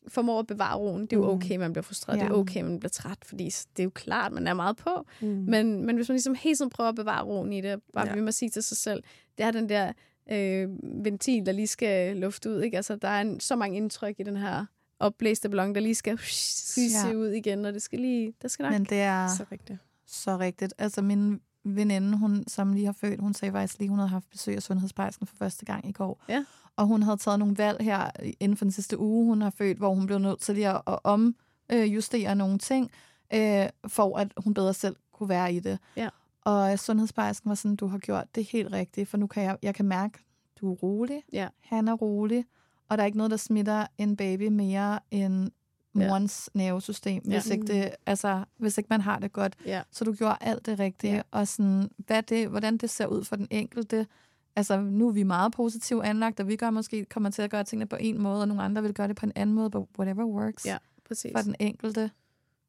[0.07, 1.01] formår at bevare roen.
[1.01, 1.29] Det er jo mm.
[1.29, 2.17] okay, man bliver frustreret.
[2.17, 2.23] Ja.
[2.23, 5.05] Det er okay, man bliver træt, fordi det er jo klart, man er meget på.
[5.21, 5.27] Mm.
[5.27, 8.13] Men, men hvis man ligesom hele tiden prøver at bevare roen i det, bare ja.
[8.13, 9.03] vil man sige til sig selv,
[9.37, 9.93] det er den der
[10.31, 10.69] øh,
[11.05, 12.61] ventil, der lige skal lufte ud.
[12.61, 12.77] Ikke?
[12.77, 14.65] Altså, der er en, så mange indtryk i den her
[14.99, 17.13] opblæste ballon, der lige skal se ja.
[17.13, 18.73] ud igen, og det skal lige, der skal nok...
[18.73, 19.79] Men det er så rigtigt.
[20.05, 20.73] Så rigtigt.
[20.77, 24.29] Altså, min veninde, hun, som lige har født, hun sagde faktisk lige, hun havde haft
[24.29, 26.23] besøg af sundhedsplejersken for første gang i går.
[26.29, 29.49] Ja og hun havde taget nogle valg her inden for den sidste uge, hun har
[29.49, 32.91] født, hvor hun blev nødt til lige at omjustere øh, nogle ting,
[33.33, 35.79] øh, for at hun bedre selv kunne være i det.
[35.97, 36.09] Ja.
[36.41, 39.75] Og sundhedsplejersken var sådan, du har gjort det helt rigtigt, for nu kan jeg, jeg
[39.75, 40.19] kan mærke,
[40.61, 41.47] du er rolig, ja.
[41.59, 42.45] han er rolig,
[42.89, 45.51] og der er ikke noget, der smitter en baby mere end
[45.93, 46.59] morens ja.
[46.59, 47.53] nervesystem, hvis, ja.
[47.53, 49.55] ikke det, altså, hvis ikke man har det godt.
[49.65, 49.81] Ja.
[49.91, 51.21] Så du gjorde alt det rigtige, ja.
[51.31, 54.07] og sådan, hvad det, hvordan det ser ud for den enkelte,
[54.55, 57.63] Altså, nu er vi meget positivt anlagt, og vi gør måske kommer til at gøre
[57.63, 59.87] tingene på en måde, og nogle andre vil gøre det på en anden måde, but
[59.99, 61.31] whatever works ja, præcis.
[61.35, 62.11] for den enkelte.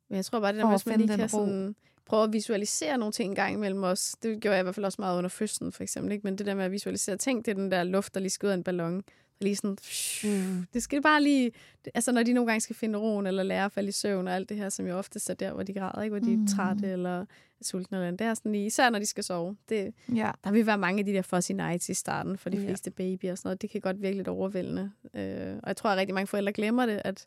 [0.09, 1.75] Men jeg tror bare, det der hvis man lige kan sådan,
[2.07, 4.17] prøve at visualisere nogle ting en gang imellem os.
[4.23, 6.13] Det gjorde jeg i hvert fald også meget under fødslen, for eksempel.
[6.13, 6.23] Ikke?
[6.25, 8.47] Men det der med at visualisere ting, det er den der luft, der lige skal
[8.47, 8.97] ud af en ballon.
[8.97, 9.03] Der
[9.41, 9.77] lige sådan,
[10.25, 10.67] mm.
[10.75, 11.53] det skal bare lige,
[11.95, 14.35] altså når de nogle gange skal finde roen, eller lære at falde i søvn, og
[14.35, 16.19] alt det her, som jo ofte er der, hvor de græder, ikke?
[16.19, 16.47] hvor de er mm.
[16.47, 17.25] trætte, eller
[17.67, 19.57] sultne, eller det er sådan lige, især når de skal sove.
[19.69, 20.31] Det, ja.
[20.45, 22.67] Der vil være mange af de der fuzzy nights i starten, for de ja.
[22.67, 23.63] fleste babyer og sådan noget.
[23.63, 24.91] Det kan godt virke lidt overvældende.
[25.15, 27.27] Øh, og jeg tror, at rigtig mange forældre glemmer det, at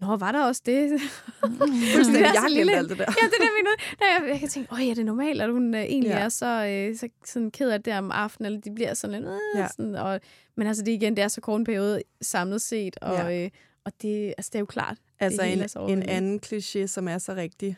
[0.00, 1.00] Nå, var der også det?
[1.94, 3.04] Fuldstændig, jeg har glemt alt det der.
[3.20, 3.70] ja, det der, vi nu.
[4.00, 6.18] Jeg, jeg kan tænke, åh, er det normalt, at hun uh, egentlig ja.
[6.18, 9.30] er så, uh, så sådan ked af det om aftenen, eller de bliver sådan lidt,
[9.30, 9.68] uh, ja.
[9.68, 10.20] sådan, og,
[10.56, 13.44] men altså det igen, det er så kort en periode samlet set, og, ja.
[13.44, 13.50] uh,
[13.84, 14.96] og det, altså, det er jo klart.
[15.20, 17.76] Altså en, en anden kliché, som er så rigtig,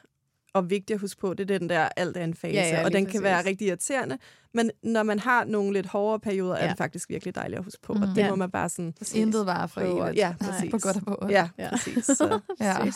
[0.52, 2.84] og vigtigt at huske på, det er den der alt er en fase, ja, ja,
[2.84, 3.12] og den præcis.
[3.12, 4.18] kan være rigtig irriterende,
[4.54, 6.64] men når man har nogle lidt hårdere perioder, ja.
[6.64, 8.02] er det faktisk virkelig dejligt at huske på, mm.
[8.02, 8.30] og det ja.
[8.30, 8.92] må man bare sådan...
[8.92, 9.14] Præcis.
[9.14, 10.16] Intet var for evigt.
[10.16, 10.70] Ja, præcis.
[10.70, 11.26] På godt og på.
[11.28, 11.70] Ja, ja.
[11.70, 12.04] præcis.
[12.20, 12.40] Så.
[12.60, 12.76] ja.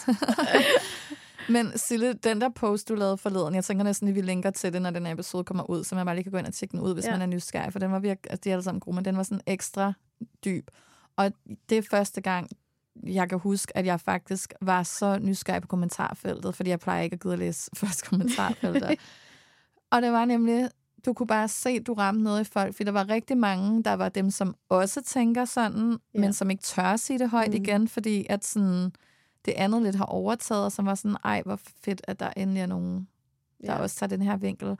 [1.48, 4.72] Men Sille, den der post, du lavede forleden, jeg tænker næsten, at vi linker til
[4.72, 6.72] det, når den episode kommer ud, så man bare lige kan gå ind og tjekke
[6.72, 7.10] den ud, hvis ja.
[7.10, 9.16] man er nysgerrig, for den var virkelig, altså de er alle sammen gode, men den
[9.16, 9.92] var sådan ekstra
[10.44, 10.68] dyb.
[11.16, 11.32] Og
[11.68, 12.50] det er første gang,
[13.02, 17.14] jeg kan huske, at jeg faktisk var så nysgerrig på kommentarfeltet, fordi jeg plejer ikke
[17.14, 18.98] at gide at læse først kommentarfeltet.
[19.92, 20.68] og det var nemlig,
[21.06, 23.82] du kunne bare se, at du ramte noget i folk, for der var rigtig mange,
[23.82, 26.20] der var dem, som også tænker sådan, ja.
[26.20, 27.54] men som ikke tør at sige det højt mm.
[27.54, 28.92] igen, fordi at sådan,
[29.44, 32.60] det andet lidt har overtaget, og som var sådan, ej, hvor fedt, at der endelig
[32.60, 33.08] er nogen,
[33.66, 33.78] der ja.
[33.78, 34.76] også tager den her vinkel.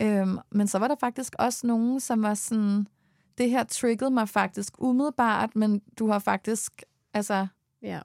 [0.00, 2.86] Øhm, men så var der faktisk også nogen, som var sådan,
[3.38, 6.84] det her triggede mig faktisk umiddelbart, men du har faktisk,
[7.14, 7.46] altså,
[7.82, 8.00] ja.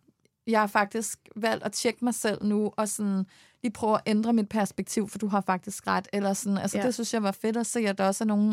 [0.48, 3.26] jeg har faktisk valgt at tjekke mig selv nu, og sådan
[3.64, 6.86] lige prøve at ændre mit perspektiv, for du har faktisk ret, eller sådan, altså ja.
[6.86, 8.52] det synes jeg var fedt at se, at der også er nogen,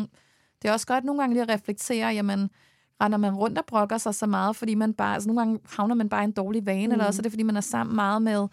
[0.61, 2.49] det er også godt nogle gange lige at reflektere, jamen,
[3.01, 5.95] render man rundt og brokker sig så meget, fordi man bare, altså nogle gange havner
[5.95, 6.91] man bare i en dårlig vane, mm.
[6.91, 8.47] eller også er det, fordi man er sammen meget med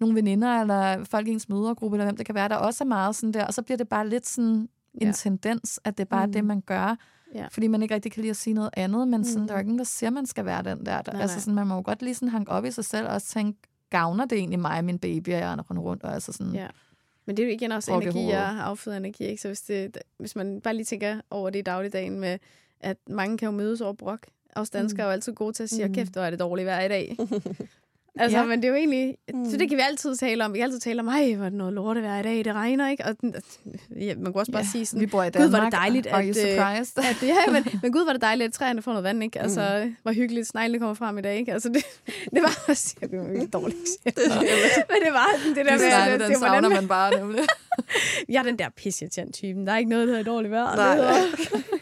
[0.00, 2.88] nogle veninder, eller folk i ens mødergruppe, eller hvem det kan være, der også er
[2.88, 5.12] meget sådan der, og så bliver det bare lidt sådan en ja.
[5.12, 6.32] tendens, at det er bare mm.
[6.32, 6.96] det, man gør.
[7.34, 7.46] Ja.
[7.50, 9.48] Fordi man ikke rigtig kan lide at sige noget andet, men sådan, mm.
[9.48, 11.02] der er ingen, der siger, man skal være den der.
[11.02, 13.08] der nej, altså, sådan, man må jo godt lige sådan hanke op i sig selv,
[13.08, 13.58] og tænke,
[13.90, 16.54] gavner det egentlig mig og min baby, og jeg render rundt, og altså sådan...
[16.54, 16.66] Ja.
[17.26, 19.42] Men det er jo igen også energi og afføder energi, ikke?
[19.42, 22.38] Så hvis, det, hvis man bare lige tænker over det i dagligdagen med,
[22.80, 24.26] at mange kan jo mødes over brok.
[24.56, 25.00] Også danskere mm.
[25.00, 25.94] er jo altid gode til at sige, mm.
[25.94, 27.16] kæft, hvor er det dårligt vejr i dag.
[28.18, 28.44] Altså, ja.
[28.44, 29.16] men det er jo egentlig...
[29.34, 29.50] Mm.
[29.50, 30.52] Så det kan vi altid tale om.
[30.52, 32.54] Vi kan altid tale om, ej, hvor er det noget lorte vejr i dag, det
[32.54, 33.04] regner, ikke?
[33.04, 33.16] Og
[34.00, 35.72] ja, man kunne også bare ja, sige sådan, vi bor i Danmark, gud, var det
[35.72, 36.12] dejligt, at...
[36.12, 36.98] Are you surprised?
[36.98, 39.40] At, ja, men, men gud, var det dejligt, at træerne får noget vand, ikke?
[39.40, 39.96] Altså, mm.
[40.02, 41.52] hvor hyggeligt, sneglene kommer frem i dag, ikke?
[41.52, 42.94] Altså, det, det var også...
[43.00, 46.12] Jeg blev virkelig dårligt men det var det der med...
[46.12, 47.40] Det, den det savner man bare, nemlig.
[48.28, 49.66] jeg er den der pisse typen.
[49.66, 50.76] Der er ikke noget, der hedder dårligt vejr.
[50.76, 51.80] Nej.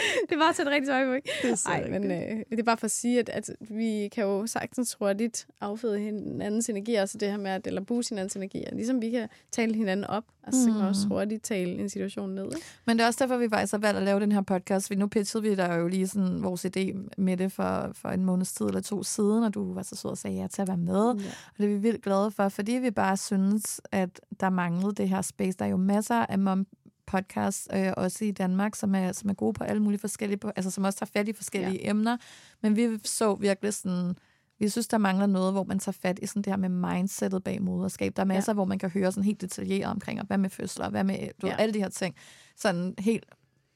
[0.30, 1.30] det var til et rigtig svært ikke?
[1.42, 4.24] Det er Ej, men øh, det er bare for at sige, at, at vi kan
[4.24, 8.64] jo sagtens hurtigt afføde hinandens energi, altså det her med at eller booste hinandens energi.
[8.72, 10.66] Ligesom vi kan tale hinanden op, altså mm.
[10.66, 11.12] så kan vi også mm.
[11.12, 12.44] hurtigt tale en situation ned.
[12.44, 12.66] Ikke?
[12.86, 14.86] Men det er også derfor, vi faktisk har valgt at lave den her podcast.
[14.86, 18.24] For nu pitchede vi der jo lige sådan vores idé med det for, for en
[18.24, 20.68] måneds tid eller to siden, og du var så sød og sagde ja til at
[20.68, 21.14] være med.
[21.14, 21.30] Ja.
[21.48, 25.08] Og det er vi vildt glade for, fordi vi bare synes, at der manglede det
[25.08, 25.58] her space.
[25.58, 26.66] Der er jo masser af mom
[27.10, 30.70] podcast, øh, også i Danmark, som er, som er gode på alle mulige forskellige, altså
[30.70, 31.90] som også tager fat i forskellige ja.
[31.90, 32.16] emner.
[32.62, 34.16] Men vi så virkelig sådan,
[34.58, 37.44] vi synes, der mangler noget, hvor man tager fat i sådan det her med mindsetet
[37.44, 38.16] bag moderskab.
[38.16, 38.54] Der er masser, ja.
[38.54, 41.46] hvor man kan høre sådan helt detaljeret omkring, og hvad med fødsler, hvad med du
[41.46, 41.52] ja.
[41.52, 42.14] ved, alle de her ting.
[42.56, 43.24] Sådan helt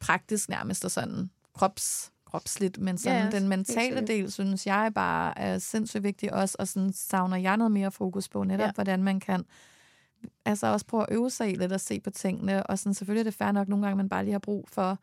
[0.01, 5.39] praktisk nærmest, og sådan krops, kropsligt, men sådan ja, den mentale del, synes jeg bare
[5.39, 8.73] er sindssygt vigtig også, og sådan savner jeg noget mere fokus på netop, ja.
[8.73, 9.45] hvordan man kan
[10.45, 13.21] altså også prøve at øve sig i lidt og se på tingene, og sådan, selvfølgelig
[13.21, 14.99] er det fair nok nogle gange, man bare lige har brug for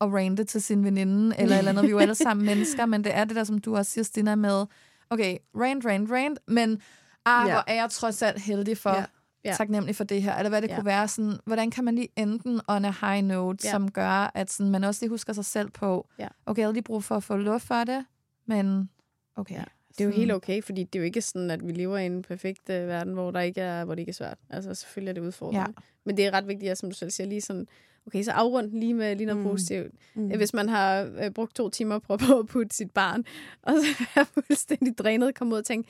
[0.00, 1.82] at rante til sin veninde, eller eller andet.
[1.82, 4.04] Vi er jo alle sammen mennesker, men det er det der, som du også siger,
[4.04, 4.66] Stina, med,
[5.10, 6.82] okay, rant, rant, rant, men
[7.24, 7.52] ah, ja.
[7.52, 9.04] hvor er jeg trods alt heldig for, ja.
[9.44, 9.54] Ja.
[9.54, 10.74] taknemmelig for det her, eller hvad det ja.
[10.74, 11.08] kunne være.
[11.08, 13.70] Sådan, hvordan kan man lige enten on a high note, ja.
[13.70, 16.28] som gør, at sådan, man også lige husker sig selv på, ja.
[16.46, 18.04] okay, jeg har lige brug for at få luft for det,
[18.46, 18.90] men
[19.36, 19.64] okay, ja.
[19.98, 22.06] Det er jo helt okay, fordi det er jo ikke sådan, at vi lever i
[22.06, 24.38] en perfekt uh, verden, hvor, der ikke er, hvor det ikke er svært.
[24.50, 25.60] Altså selvfølgelig er det udfordrende.
[25.60, 25.66] Ja.
[26.04, 27.66] Men det er ret vigtigt, at, som du selv siger, lige sådan,
[28.06, 29.50] okay, så afrund lige med lige noget mm.
[29.50, 29.92] positivt.
[30.14, 30.36] Mm.
[30.36, 33.24] Hvis man har uh, brugt to timer på at putte sit barn,
[33.62, 35.88] og så er fuldstændig drænet, komme ud og tænke,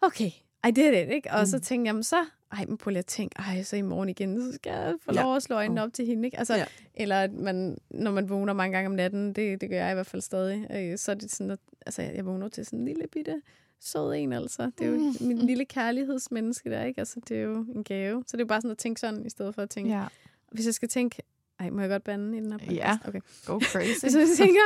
[0.00, 0.30] okay,
[0.68, 1.30] I did it, ikke?
[1.30, 1.46] Og mm.
[1.46, 4.40] så tænker jeg, så ej, men prøv lige at tænke, ej, så i morgen igen,
[4.40, 6.38] så skal jeg få lov at slå øjnene op til hende, ikke?
[6.38, 6.64] Altså, ja.
[6.94, 9.94] Eller at man, når man vågner mange gange om natten, det, det gør jeg i
[9.94, 12.84] hvert fald stadig, øh, så er det sådan, at altså, jeg vågner til sådan en
[12.84, 13.42] lille bitte
[13.80, 14.70] sød en, altså.
[14.78, 15.26] Det er jo mm.
[15.26, 16.98] min lille kærlighedsmenneske der, ikke?
[16.98, 18.24] Altså, det er jo en gave.
[18.26, 20.06] Så det er jo bare sådan at tænke sådan, i stedet for at tænke, ja.
[20.50, 21.22] hvis jeg skal tænke,
[21.60, 22.76] ej, må jeg godt bande i den her podcast?
[22.76, 23.20] Ja, okay.
[23.46, 24.00] go crazy.
[24.04, 24.60] Hvis jeg tænker,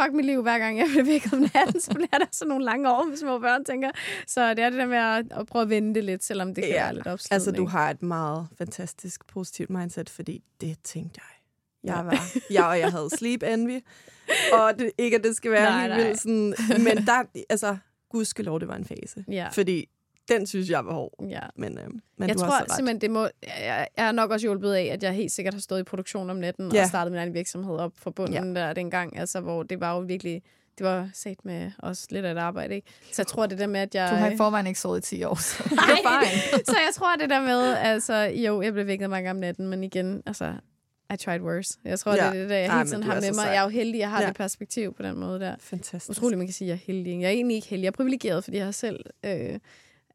[0.00, 2.64] fuck mit liv, hver gang jeg bliver væk om natten, så bliver der sådan nogle
[2.64, 3.90] lange år med små børn, tænker.
[4.26, 6.64] Så det er det der med at, at prøve at vende det lidt, selvom det
[6.64, 6.84] kan ja.
[6.84, 7.34] være lidt opslidende.
[7.34, 11.38] Altså, du har et meget fantastisk positivt mindset, fordi det tænkte jeg.
[11.84, 13.80] Jeg var, jeg, og jeg havde sleep envy,
[14.52, 17.76] og det, ikke at det skal være nej, helt vildt sådan, men der, altså,
[18.10, 19.24] gudskelov, det var en fase.
[19.28, 19.48] Ja.
[19.52, 19.88] Fordi
[20.28, 21.26] den synes jeg var hård.
[21.28, 21.40] Ja.
[21.56, 21.84] Men, øh,
[22.16, 24.84] men jeg du tror har simpelthen, det må, jeg, jeg er nok også hjulpet af,
[24.84, 26.82] at jeg helt sikkert har stået i produktion om natten ja.
[26.82, 28.60] og startet min egen virksomhed op for bunden ja.
[28.60, 30.42] der dengang, altså, hvor det var jo virkelig
[30.78, 32.86] det var sat med også lidt af et arbejde, ikke?
[33.12, 34.10] Så jeg tror, det der med, at jeg...
[34.10, 37.16] Du har i forvejen ikke sovet i 10 år, så det er så jeg tror,
[37.16, 40.54] det der med, altså, jo, jeg blev vækket mange om natten, men igen, altså,
[41.14, 41.78] i tried worse.
[41.84, 42.16] Jeg tror, ja.
[42.16, 43.46] det er det, der jeg hele tiden har med mig.
[43.46, 44.28] Jeg er jo heldig, jeg har ja.
[44.28, 45.56] det perspektiv på den måde der.
[45.60, 46.18] Fantastisk.
[46.18, 47.20] Utroligt, man kan sige, at jeg er heldig.
[47.20, 47.84] Jeg er egentlig ikke heldig.
[47.84, 49.58] Jeg er privilegeret, fordi jeg har selv øh,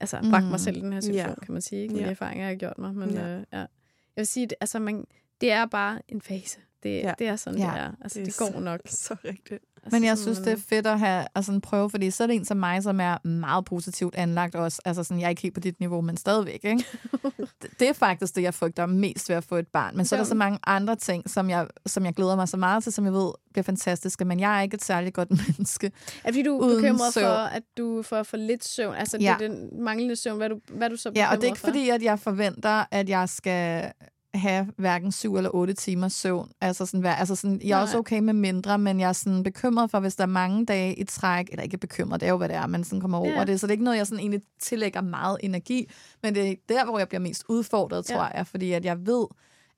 [0.03, 0.29] altså, mm.
[0.29, 1.45] bragt mig selv i den her situation, ja.
[1.45, 1.81] kan man sige.
[1.81, 1.93] Ikke?
[1.93, 2.07] Med ja.
[2.07, 2.95] de erfaringer, jeg har gjort mig.
[2.95, 3.27] Men ja.
[3.27, 3.57] Øh, ja.
[3.57, 3.67] Jeg
[4.15, 5.05] vil sige, det, altså, man,
[5.41, 6.59] det er bare en fase.
[6.83, 7.13] Det, ja.
[7.19, 7.65] det er sådan, ja.
[7.65, 7.91] det er.
[8.01, 8.79] Altså, det, det går nok.
[9.05, 9.63] Så rigtigt.
[9.85, 12.27] Altså, Men jeg synes, det er fedt at have altså, en prøve, fordi så er
[12.27, 14.81] det en som mig, som er meget positivt anlagt også.
[14.85, 16.59] Altså sådan, jeg er ikke helt på dit niveau, men stadigvæk.
[16.63, 16.85] Ikke?
[17.79, 19.97] det er faktisk det, jeg frygter mest ved at få et barn.
[19.97, 22.57] Men så er der så mange andre ting, som jeg, som jeg glæder mig så
[22.57, 24.25] meget til, som jeg ved bliver fantastiske.
[24.25, 25.91] Men jeg er ikke et særligt godt menneske.
[26.23, 27.25] Er fordi du er bekymret søvn.
[27.25, 28.95] for, at du får for lidt søvn?
[28.95, 29.35] Altså ja.
[29.39, 30.37] det er den manglende søvn.
[30.37, 31.67] Hvad du, hvad du så bekymret Ja, og det er ikke for?
[31.67, 33.91] fordi, at jeg forventer, at jeg skal
[34.33, 36.51] have hverken syv eller otte timer søvn.
[36.61, 37.81] Altså sådan, altså sådan, jeg er Nej.
[37.83, 40.95] også okay med mindre, men jeg er sådan bekymret for, hvis der er mange dage
[40.95, 43.39] i træk, eller ikke bekymret, det er jo, hvad det er, men sådan kommer over
[43.39, 43.45] ja.
[43.45, 43.59] det.
[43.59, 45.91] Så det er ikke noget, jeg sådan egentlig tillægger meget energi,
[46.23, 48.37] men det er der, hvor jeg bliver mest udfordret, tror ja.
[48.37, 49.25] jeg, fordi at jeg ved,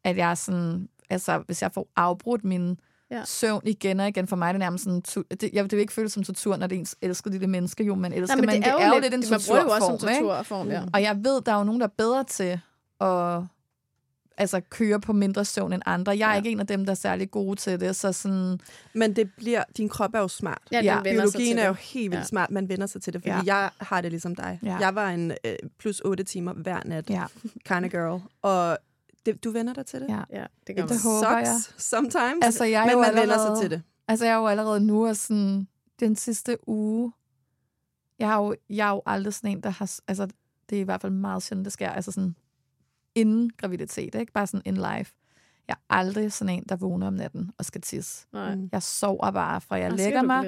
[0.04, 2.80] at jeg er sådan, altså hvis jeg får afbrudt min
[3.12, 3.22] ja.
[3.26, 5.02] søvn igen og igen, for mig er det nærmest sådan,
[5.32, 7.84] det, jeg, det vil ikke føles som tortur, når det er ens elsker lille menneske,
[7.84, 9.56] jo, men elsker Nej, men man, det er, det er jo lidt, lidt en torturform,
[9.56, 10.84] man bruger jo også som torturform, ja.
[10.94, 12.60] Og jeg ved, der er jo nogen, der er bedre til
[13.02, 13.44] at
[14.38, 16.18] altså køre på mindre søvn end andre.
[16.18, 16.38] Jeg er ja.
[16.38, 18.60] ikke en af dem, der er særlig gode til det, så sådan...
[18.94, 20.62] Men det bliver, din krop er jo smart.
[20.72, 21.02] Ja, ja.
[21.04, 22.28] Biologien er jo helt vildt ja.
[22.28, 23.42] smart, man vender sig til det, fordi ja.
[23.46, 24.60] jeg har det ligesom dig.
[24.64, 24.78] Ja.
[24.78, 27.26] Jeg var en øh, plus 8 timer hver nat, ja.
[27.66, 28.78] kind of girl, og
[29.26, 30.10] det, du vender dig til det?
[30.10, 31.58] Ja, ja det, gør det håber jeg.
[31.78, 33.82] sometimes, altså, jeg men man allerede, vender sig til det.
[34.08, 35.68] Altså, jeg er jo allerede nu, og sådan,
[36.00, 37.12] den sidste uge,
[38.20, 40.28] jeg har jo, jeg er jo aldrig sådan en, der har, altså,
[40.70, 42.36] det er i hvert fald meget sjældent, det sker, altså sådan,
[43.16, 44.32] inden graviditet, ikke?
[44.34, 45.14] Bare sådan in life.
[45.68, 48.28] Jeg er aldrig sådan en, der vågner om natten og skal tisse.
[48.34, 48.56] Nej.
[48.72, 50.46] Jeg sover bare, fra jeg lægger mig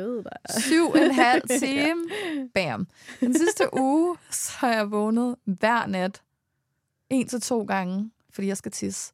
[0.60, 2.02] syv og en halv time.
[2.54, 2.88] Bam.
[3.20, 6.22] Den sidste uge, så har jeg vågnet hver nat.
[7.10, 9.14] En til to gange, fordi jeg skal tisse.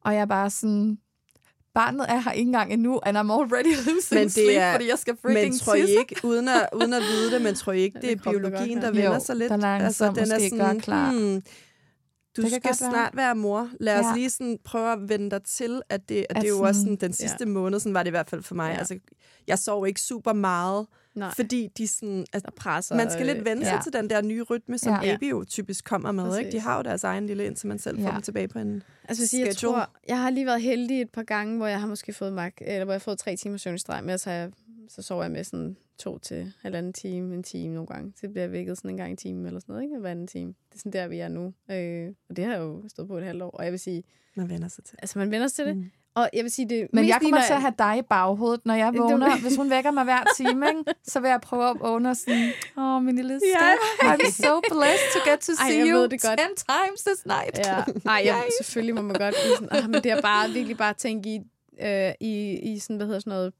[0.00, 0.98] Og jeg er bare sådan,
[1.74, 4.88] barnet er her ikke engang endnu, and I'm already losing men det sleep, er, fordi
[4.88, 7.72] jeg skal freaking Men tror I ikke, uden at, uden at vide det, men tror
[7.72, 9.50] I ikke, det er biologien, der vender sig lidt?
[9.50, 11.12] Der altså, den er sådan, klar.
[11.12, 11.42] Hmm,
[12.36, 13.26] du det skal snart være.
[13.26, 13.70] være mor.
[13.80, 14.14] Lad os ja.
[14.14, 16.80] lige sådan prøve at vende dig til, at det, at, at det er jo også
[16.80, 17.46] sådan, den sidste ja.
[17.46, 18.72] måned, sådan var det i hvert fald for mig.
[18.72, 18.78] Ja.
[18.78, 18.98] Altså,
[19.46, 21.34] jeg sov ikke super meget, Nej.
[21.36, 23.80] fordi de sådan, altså, presser, man skal lidt vende sig ja.
[23.82, 25.00] til den der nye rytme, som ja.
[25.00, 26.38] baby jo typisk kommer med.
[26.38, 26.52] Ikke?
[26.52, 28.06] De har jo deres egen lille, indtil man selv ja.
[28.06, 31.22] får dem tilbage på en altså, jeg tror, jeg har lige været heldig et par
[31.22, 33.74] gange, hvor jeg har måske fået mag, eller hvor jeg har fået tre timer søvn
[33.74, 34.50] i streg, men så, jeg,
[34.88, 38.12] så sover jeg med sådan to til halvanden time, en time nogle gange.
[38.16, 39.98] Så bliver jeg vækket sådan en gang i timen eller sådan noget, ikke?
[39.98, 40.54] Hver anden time.
[40.68, 41.54] Det er sådan der, vi er nu.
[41.70, 43.50] Øh, og det har jo stået på et halvt år.
[43.50, 44.04] Og jeg vil sige...
[44.36, 45.76] Man vender sig til Altså, man vender sig til det.
[45.76, 45.90] Mm.
[46.14, 48.74] Og jeg vil sige, det Men jeg kommer til at have dig i baghovedet, når
[48.74, 49.40] jeg vågner.
[49.40, 50.84] Hvis hun vækker mig hver time, ikke?
[51.04, 54.14] så vil jeg prøve at vågne sådan, åh, oh, min lille yeah.
[54.14, 56.40] I'm so blessed to get to see Ej, you det godt.
[56.40, 57.58] 10 times this night.
[57.58, 57.82] Ja.
[58.10, 59.34] Ej, ja, selvfølgelig må man godt.
[59.58, 61.40] Sådan, ah, men det er bare virkelig bare at tænke i,
[61.80, 63.52] øh, i, i sådan, hvad hedder sådan noget,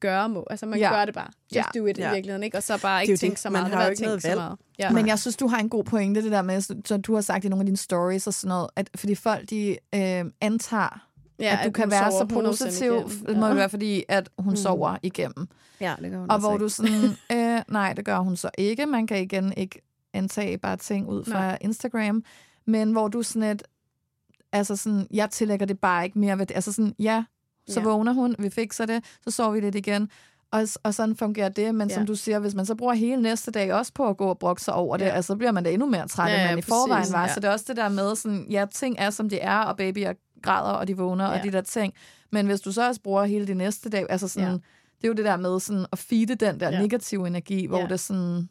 [0.00, 0.46] gøre må.
[0.50, 0.96] Altså, man ja.
[0.96, 1.28] gør det bare.
[1.56, 1.80] Just ja.
[1.80, 2.10] do it ja.
[2.10, 2.56] i virkeligheden, ikke?
[2.56, 3.64] Og så bare ikke tænke så meget.
[3.64, 4.36] Man har jo ikke noget valg.
[4.36, 4.58] Meget.
[4.78, 4.90] Ja.
[4.90, 7.44] Men jeg synes, du har en god pointe, det der med, som du har sagt
[7.44, 11.08] i nogle af dine stories og sådan noget, at fordi folk, de øh, antager,
[11.38, 13.54] Ja, at du at kan være så positiv, det må ja.
[13.54, 14.56] være fordi, at hun mm.
[14.56, 15.48] sover igennem.
[15.80, 16.62] Ja, det gør hun Og hvor ikke.
[16.62, 18.86] du sådan, øh, nej, det gør hun så ikke.
[18.86, 19.80] Man kan igen ikke
[20.12, 21.58] antage bare ting ud fra nej.
[21.60, 22.24] Instagram.
[22.66, 23.62] Men hvor du sådan et,
[24.52, 26.54] altså sådan, jeg tillægger det bare ikke mere værdi.
[26.54, 27.24] Altså sådan, ja,
[27.68, 27.86] så ja.
[27.86, 30.10] vågner hun, vi fikser det, så sover vi lidt igen.
[30.50, 31.94] Og, og sådan fungerer det, men ja.
[31.94, 34.38] som du siger, hvis man så bruger hele næste dag også på at gå og
[34.38, 35.10] brokke sig over det, ja.
[35.10, 37.22] altså, så bliver man da endnu mere træt, ja, end man ja, i forvejen var.
[37.22, 37.34] Ja.
[37.34, 39.76] Så det er også det der med, sådan, ja, ting er, som de er, og
[39.76, 41.38] babyer græder, og de vågner, ja.
[41.38, 41.94] og de der ting.
[42.30, 44.54] Men hvis du så også bruger hele de næste dag, altså sådan, ja.
[44.96, 46.80] det er jo det der med sådan, at feede den der ja.
[46.80, 47.86] negative energi, hvor ja.
[47.86, 48.48] det sådan,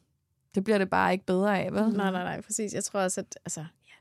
[0.56, 1.90] det bliver det bare ikke bedre af, vel?
[1.90, 2.74] Nej, nej, nej, præcis.
[2.74, 3.94] Jeg tror også, at, altså, ja.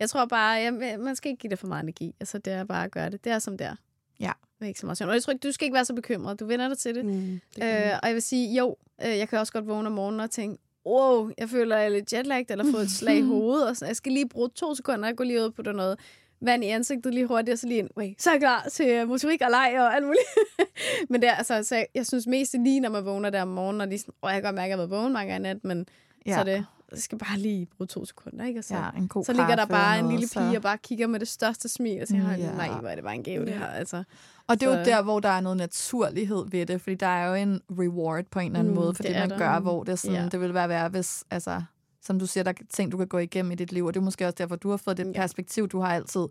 [0.00, 2.14] jeg tror bare, ja, man skal ikke give det for meget energi.
[2.20, 3.24] Altså, det er bare at gøre det.
[3.24, 3.74] Det er som det er.
[4.20, 4.32] Ja.
[4.58, 6.40] Det er ikke så meget Og jeg tror ikke, du skal ikke være så bekymret.
[6.40, 7.04] Du vender dig til det.
[7.04, 9.92] Mm, det øh, og jeg vil sige, jo, øh, jeg kan også godt vågne om
[9.92, 13.20] morgenen og tænke, wow, jeg føler, jeg er lidt jetlagt, eller fået et slag i
[13.32, 15.98] hovedet, og sådan, jeg skal lige bruge to sekunder, jeg går lige ud på noget
[16.40, 19.06] vand i ansigtet lige hurtigt, og så lige en, wait, så er jeg klar til
[19.06, 20.24] motorik og leg og alt muligt.
[21.10, 23.48] men det er, altså, så jeg, jeg synes mest lige, når man vågner der om
[23.48, 25.32] morgenen, og lige sådan, åh, jeg kan godt mærke, at jeg har været vågen mange
[25.32, 25.86] gange nat, men
[26.26, 26.38] ja.
[26.38, 28.60] så det, jeg skal bare lige bruge to sekunder, ikke?
[28.60, 30.56] Og så, ja, en god så ligger der bare en lille pige så...
[30.56, 32.52] og bare kigger med det største smil, og siger, ja.
[32.52, 34.04] nej, hvor er det bare en gave, det her, altså.
[34.46, 34.78] Og det er så...
[34.78, 38.24] jo der, hvor der er noget naturlighed ved det, fordi der er jo en reward
[38.24, 39.38] på en eller anden mm, måde for det, det man der.
[39.38, 40.28] gør, hvor det, sådan, ja.
[40.28, 41.62] det vil være værd, hvis, altså,
[42.02, 44.00] som du siger, der er ting, du kan gå igennem i dit liv, og det
[44.00, 45.12] er måske også derfor, du har fået det ja.
[45.20, 46.26] perspektiv, du har altid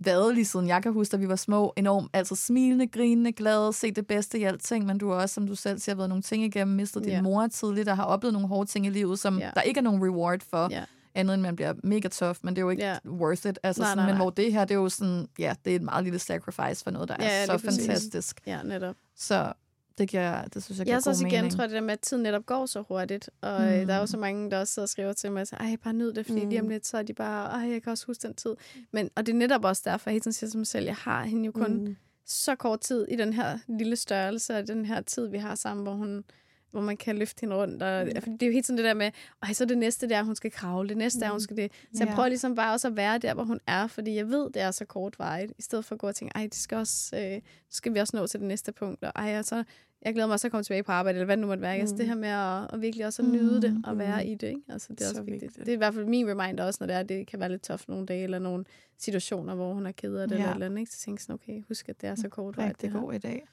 [0.00, 3.72] været lige siden jeg kan huske, at vi var små, enormt altså smilende, grinende, glade,
[3.72, 6.22] se det bedste i alting, men du har også, som du selv siger, været nogle
[6.22, 7.22] ting igennem, mistet din yeah.
[7.24, 9.54] mor tidligt, og har oplevet nogle hårde ting i livet, som yeah.
[9.54, 10.86] der ikke er nogen reward for, yeah.
[11.14, 12.98] andet end man bliver mega tough, men det er jo ikke yeah.
[13.06, 13.58] worth it.
[13.62, 14.12] Altså, nej, sådan, nej, nej.
[14.12, 16.84] Men hvor det her, det er jo sådan, ja, det er et meget lille sacrifice
[16.84, 18.40] for noget, der ja, er så fantastisk.
[18.46, 18.94] Ja, netop.
[19.16, 19.52] Så
[20.00, 22.00] det, giver, det synes jeg giver Jeg så også igen tror det der med, at
[22.00, 23.30] tiden netop går så hurtigt.
[23.40, 23.86] Og mm.
[23.86, 26.12] der er jo så mange, der også sidder og skriver til mig, ej, bare nyd
[26.12, 26.48] det, fordi mm.
[26.48, 26.70] lige om mm.
[26.70, 28.54] lidt, så er de bare, ej, jeg kan også huske den tid.
[28.92, 30.96] Men, og det er netop også derfor, jeg hele tiden siger til mig selv, jeg
[30.96, 31.96] har hende jo kun mm.
[32.26, 35.82] så kort tid i den her lille størrelse, og den her tid, vi har sammen,
[35.82, 36.24] hvor hun
[36.70, 37.82] hvor man kan løfte hende rundt.
[37.82, 38.18] Og, ja.
[38.18, 39.10] fordi det er jo helt sådan det der med,
[39.42, 41.72] ej, så det næste der, hun skal kravle, det næste der, hun skal det.
[41.72, 42.14] Så jeg ja.
[42.14, 44.70] prøver ligesom bare også at være der, hvor hun er, fordi jeg ved, det er
[44.70, 47.40] så kort vej, i stedet for at gå og tænke, ej, det skal også, øh,
[47.70, 49.64] skal vi også nå til det næste punkt, og ej, og så,
[50.02, 51.76] jeg glæder mig også at komme tilbage på arbejde, eller hvad det nu måtte være.
[51.76, 51.80] Mm.
[51.80, 54.30] Altså det her med at, at virkelig også at nyde det, og være mm.
[54.30, 54.60] i det, ikke?
[54.68, 55.42] Altså det er så også vigtigt.
[55.42, 55.66] vigtigt.
[55.66, 57.62] Det er i hvert fald min reminder også, når det er, det kan være lidt
[57.62, 58.64] tough nogle dage, eller nogle
[58.98, 60.40] situationer, hvor hun er ked af det, ja.
[60.40, 60.92] eller, eller andet, ikke?
[60.92, 62.72] Så tænker jeg sådan, okay, husk, at det er så kort vej.
[62.80, 63.48] Det er god i dag.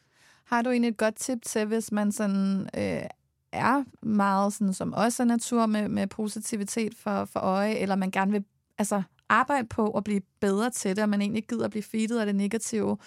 [0.47, 3.01] Har du egentlig et godt tip til, hvis man sådan øh,
[3.51, 8.11] er meget sådan, som også er natur med, med positivitet for, for øje, eller man
[8.11, 8.43] gerne vil
[8.77, 12.19] altså, arbejde på at blive bedre til det, og man egentlig gider at blive feedet
[12.19, 12.97] af det negative.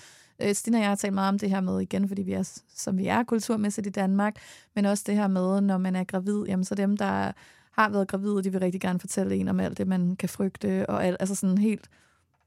[0.43, 2.61] Øh, Stine og jeg har talt meget om det her med igen, fordi vi er,
[2.74, 4.36] som vi er kulturmæssigt i Danmark,
[4.74, 7.32] men også det her med, når man er gravid, jamen så dem, der
[7.72, 10.91] har været gravide, de vil rigtig gerne fortælle en om alt det, man kan frygte,
[10.91, 11.88] og alt, altså sådan helt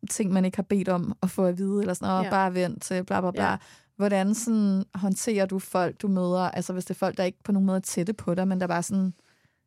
[0.10, 2.30] ting, man ikke har bedt om at få at vide, eller sådan, og ja.
[2.30, 3.50] bare vent til bla bla bla.
[3.52, 3.58] Ja.
[3.96, 6.52] Hvordan sådan håndterer du folk, du møder?
[6.52, 8.62] Altså hvis det er folk, der ikke på nogen måde er tætte på dig, men
[8.62, 9.14] der bare sådan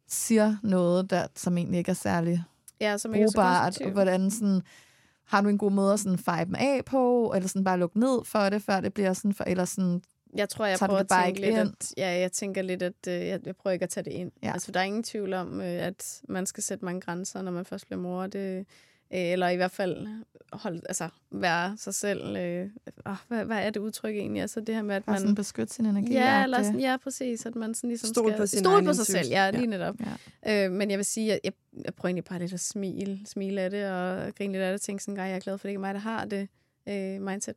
[0.08, 2.44] siger noget, der, som egentlig ikke er særlig
[2.80, 3.80] ja, som brugbart.
[3.80, 4.62] Er hvordan sådan,
[5.24, 8.00] har du en god måde at sådan fire dem af på, eller sådan bare lukke
[8.00, 10.02] ned for det, før det bliver sådan, for, eller sådan
[10.36, 13.40] jeg tror, jeg prøver at tænke lidt, at, ja, jeg tænker lidt, at øh, jeg,
[13.46, 14.32] jeg prøver ikke at tage det ind.
[14.42, 14.52] Ja.
[14.52, 17.64] Altså, der er ingen tvivl om, øh, at man skal sætte mange grænser, når man
[17.64, 18.26] først bliver mor.
[18.26, 18.66] Det,
[19.12, 20.06] Øh, eller i hvert fald
[20.52, 22.36] holde, altså, være sig selv.
[22.36, 22.68] Øh,
[23.04, 24.42] oh, hvad, hvad er det udtryk egentlig?
[24.42, 25.18] Altså det her med, at man...
[25.18, 26.12] Sådan beskytte sin energi.
[26.12, 27.46] Ja, eller sådan, ja, præcis.
[27.46, 28.38] At man sådan ligesom Stol skal...
[28.38, 29.94] på, sin stole på sig selv, ja, lige netop.
[30.46, 30.64] Ja.
[30.66, 31.52] Øh, men jeg vil sige, at jeg,
[31.84, 34.74] jeg prøver egentlig bare lidt at smile, smile af det, og grine lidt af det,
[34.74, 36.24] og tænke sådan, at jeg er glad for, at det ikke er mig, der har
[36.24, 36.48] det
[36.88, 37.56] øh, mindset.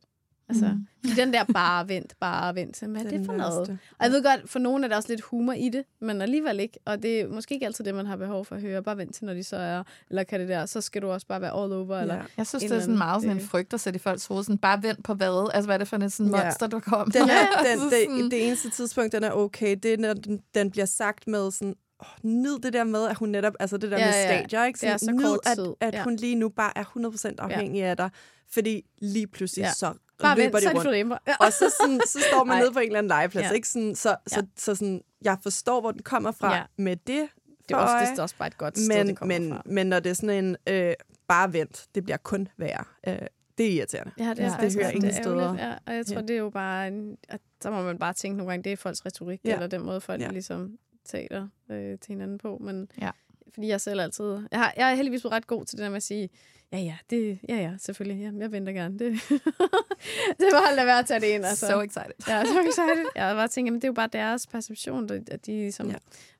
[0.50, 0.66] Altså,
[1.04, 1.10] mm.
[1.16, 2.80] den der bare vent, bare vent.
[2.80, 3.78] Hvad er det for noget?
[3.98, 6.60] Og jeg ved godt, for nogen er der også lidt humor i det, men alligevel
[6.60, 6.78] ikke.
[6.84, 8.82] Og det er måske ikke altid det, man har behov for at høre.
[8.82, 11.26] Bare vent til, når de så er, eller kan det der, så skal du også
[11.26, 11.96] bare være all over.
[11.96, 12.02] Ja.
[12.02, 14.44] Eller jeg synes, det er sådan meget sådan en frygt at sætte i folks hoved.
[14.44, 15.50] Sådan, bare vent på hvad?
[15.54, 16.66] Altså, hvad er det for en sådan monster, ja.
[16.66, 17.12] du kommer?
[17.12, 20.70] Den er, den, det, det, eneste tidspunkt, den er okay, det er, når den, den
[20.70, 21.74] bliver sagt med sådan,
[22.22, 24.78] nyd det der med, at hun netop, altså det der ja, med stadier, ikke?
[24.78, 26.04] Sådan, ja, så nyd, at, at ja.
[26.04, 27.86] hun lige nu bare er 100% afhængig ja.
[27.86, 28.10] af dig,
[28.50, 29.72] fordi lige pludselig ja.
[29.72, 31.20] så Bare løber vent, de rundt.
[31.26, 31.34] Ja.
[31.40, 33.46] Og så, sådan, så står man nede på en eller anden legeplads.
[33.46, 33.50] Ja.
[33.50, 33.68] Ikke?
[33.68, 34.16] Sådan, så, ja.
[34.26, 36.62] så, så sådan, jeg forstår, hvor den kommer fra ja.
[36.76, 37.28] med det.
[37.68, 39.62] Det er, også, det er også bare et godt sted, men, det kommer men, fra.
[39.66, 40.94] Men når det er sådan en, øh,
[41.28, 42.84] bare vent, det bliver kun værre.
[43.08, 43.18] Øh,
[43.58, 44.12] det er irriterende.
[44.18, 45.54] Ja, det, er ja, det hører ingen steder.
[45.54, 46.20] Ja, og jeg tror, ja.
[46.20, 48.76] det er jo bare, en, at så må man bare tænke nogle gange, det er
[48.76, 49.54] folks retorik, ja.
[49.54, 50.30] eller den måde, folk ja.
[50.30, 50.78] ligesom
[51.10, 52.58] taler øh, til hinanden på.
[52.60, 53.10] Men ja.
[53.54, 55.96] fordi jeg selv altid, jeg, har, jeg er heldigvis ret god til det der med
[55.96, 56.30] at sige,
[56.72, 58.22] Ja, ja, det, ja, ja, selvfølgelig.
[58.22, 58.98] Ja, jeg venter gerne.
[58.98, 59.12] Det,
[60.40, 61.44] det var lade være at tage det ind.
[61.44, 61.66] Altså.
[61.66, 62.12] So excited.
[62.28, 63.06] Ja, so excited.
[63.16, 65.88] Jeg bare tænkt, men det er jo bare deres perception, at de ligesom...
[65.90, 65.94] Ja.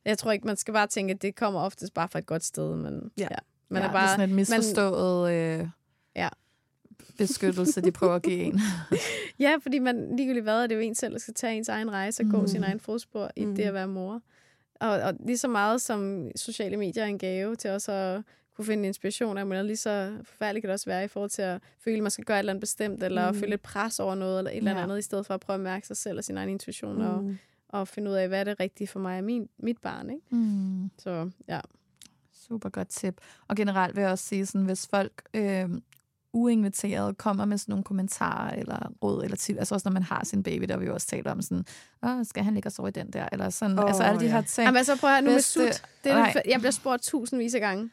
[0.05, 2.45] Jeg tror ikke, man skal bare tænke, at det kommer oftest bare fra et godt
[2.45, 3.29] sted, men ja.
[3.31, 3.37] ja
[3.69, 4.03] man ja, er bare...
[4.03, 5.33] Det er sådan et misforstået...
[5.33, 5.69] Man, øh,
[6.17, 6.29] ja
[7.19, 8.61] beskyttelse, de prøver at give en.
[9.45, 11.91] ja, fordi man ligegyldigt hvad, er det jo en selv, der skal tage ens egen
[11.93, 12.33] rejse og mm.
[12.33, 13.57] gå sin egen fodspor i mm.
[13.57, 14.23] det at være mor.
[14.81, 18.23] Og, og lige så meget som sociale medier er en gave til os at
[18.57, 21.43] kunne finde inspiration af, men lige så forfærdeligt kan det også være i forhold til
[21.43, 23.39] at føle, at man skal gøre et eller andet bestemt, eller mm.
[23.39, 24.99] føle et pres over noget, eller et eller andet, ja.
[24.99, 27.05] i stedet for at prøve at mærke sig selv og sin egen intuition, mm.
[27.05, 27.35] og,
[27.69, 30.11] og finde ud af, hvad er det rigtige for mig og min, mit barn.
[30.11, 30.23] Ikke?
[30.31, 30.91] Mm.
[30.99, 31.61] Så ja.
[32.33, 33.21] Super godt tip.
[33.49, 35.69] Og generelt vil jeg også sige, sådan, hvis folk øh,
[36.33, 40.25] uinviteret kommer med sådan nogle kommentarer eller råd eller til, altså også når man har
[40.25, 41.65] sin baby, der vi jo også talt om sådan,
[42.03, 44.29] Åh, skal han ligge og sove i den der, eller sådan, oh, altså alle de
[44.29, 44.67] her ting.
[44.67, 47.55] Jamen altså prøv at høre, nu med sut, det, det er, jeg bliver spurgt tusindvis
[47.55, 47.91] af gange,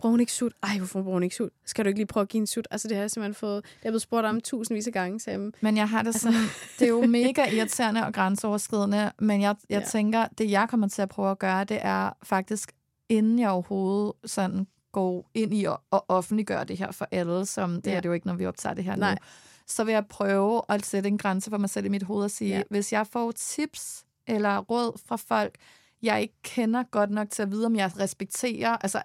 [0.00, 0.52] bruger hun ikke sut?
[0.62, 1.50] Ej, hvorfor bruger hun ikke sut?
[1.66, 2.68] Skal du ikke lige prøve at give en sut?
[2.70, 3.64] Altså, det har jeg simpelthen fået...
[3.64, 5.52] Det er blevet spurgt om tusindvis af gange, Sam.
[5.60, 6.20] Men jeg har det altså...
[6.20, 6.40] sådan...
[6.78, 9.86] det er jo mega irriterende og grænseoverskridende, men jeg, jeg ja.
[9.86, 12.72] tænker, det jeg kommer til at prøve at gøre, det er faktisk,
[13.08, 17.82] inden jeg overhovedet sådan går ind i at, at offentliggøre det her for alle, som
[17.82, 17.96] det ja.
[17.96, 19.14] er det jo ikke, når vi optager det her Nej.
[19.14, 19.18] nu,
[19.66, 22.30] så vil jeg prøve at sætte en grænse for mig selv i mit hoved og
[22.30, 22.62] sige, ja.
[22.70, 25.54] hvis jeg får tips eller råd fra folk,
[26.02, 29.02] jeg ikke kender godt nok til at vide, om jeg respekterer, altså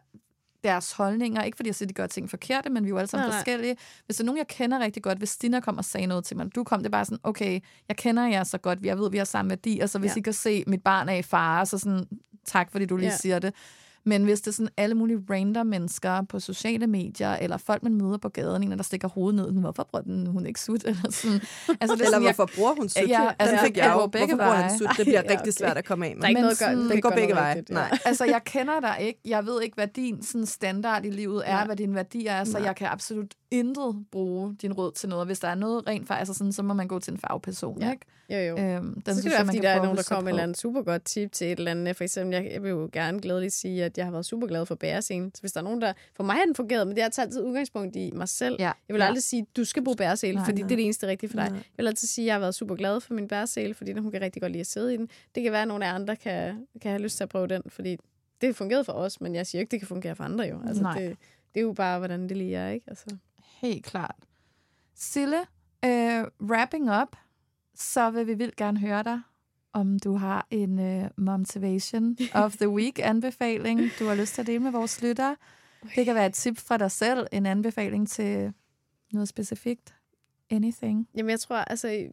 [0.65, 1.43] deres holdninger.
[1.43, 3.29] Ikke fordi jeg siger, at de gør ting forkerte, men vi er jo alle sammen
[3.29, 3.73] nej, forskellige.
[3.73, 3.83] Nej.
[4.05, 6.37] Hvis der er nogen, jeg kender rigtig godt, hvis Stina kom og sagde noget til
[6.37, 9.11] mig, du kom, det er bare sådan, okay, jeg kender jer så godt, jeg ved,
[9.11, 10.19] vi har samme værdi, og så hvis ja.
[10.19, 12.07] I kan se, mit barn er i fare, så sådan,
[12.45, 13.17] tak fordi du lige ja.
[13.17, 13.53] siger det.
[14.07, 17.95] Men hvis det er sådan alle mulige random mennesker på sociale medier, eller folk, man
[17.95, 20.83] møder på gaden, en, der stikker hovedet ned, hvorfor bruger den, hun ikke sut?
[20.95, 21.41] Eller, sådan.
[21.41, 23.09] Altså, det er eller sådan, hvorfor bruger hun sut?
[23.09, 24.07] Ja, altså, den fik jeg jo.
[24.07, 24.89] Begge hvorfor bruger han sut?
[24.97, 26.21] Det bliver ja, rigtig svært at komme af med.
[26.21, 27.63] Der er ikke noget sådan, den går begge veje.
[27.69, 27.97] Nej.
[28.05, 29.19] altså, jeg kender dig ikke.
[29.25, 31.65] Jeg ved ikke, hvad din sådan, standard i livet er, Nej.
[31.65, 32.67] hvad din værdi er, så Nej.
[32.67, 35.27] jeg kan absolut intet bruge din råd til noget.
[35.27, 37.81] Hvis der er noget rent faktisk, altså sådan, så må man gå til en fagperson,
[37.81, 37.91] ja.
[37.91, 38.05] ikke?
[38.29, 38.57] Jo, jo.
[38.57, 40.43] Øhm, den så skal det være, fordi der er nogen, der kommer med et eller
[40.43, 41.95] andet super godt tip til et eller andet.
[41.95, 44.65] For eksempel, jeg, jeg vil jo gerne glædeligt sige, at jeg har været super glad
[44.65, 45.31] for bæreselen.
[45.35, 45.93] Så hvis der er nogen, der...
[46.15, 48.55] For mig har den fungeret, men det har taget altid udgangspunkt i mig selv.
[48.59, 48.71] Ja.
[48.87, 49.05] Jeg vil ja.
[49.05, 50.67] aldrig sige, du skal bruge bæresel, fordi nej.
[50.67, 51.49] det er det eneste rigtige for dig.
[51.49, 51.57] Nej.
[51.57, 54.11] Jeg vil altid sige, at jeg har været super glad for min bæresel, fordi hun
[54.11, 55.09] kan rigtig godt lide at sidde i den.
[55.35, 57.61] Det kan være, at nogle af andre kan, kan have lyst til at prøve den,
[57.67, 57.97] fordi
[58.41, 60.61] det har fungeret for os, men jeg siger ikke, det kan fungere for andre jo.
[60.67, 60.99] Altså, Nej.
[60.99, 61.17] Det,
[61.53, 62.85] det er jo bare, hvordan det lige er, ikke?
[62.87, 63.05] Altså.
[63.55, 64.15] Helt klart.
[64.95, 65.39] Sille,
[65.85, 67.15] uh, wrapping up,
[67.75, 69.21] så vil vi vildt gerne høre dig,
[69.73, 74.47] om du har en uh, motivation of the week anbefaling, du har lyst til at
[74.47, 75.35] dele med vores lyttere.
[75.95, 78.53] Det kan være et tip fra dig selv, en anbefaling til
[79.13, 79.95] noget specifikt.
[80.49, 81.09] Anything.
[81.15, 82.07] Jamen, jeg tror, altså,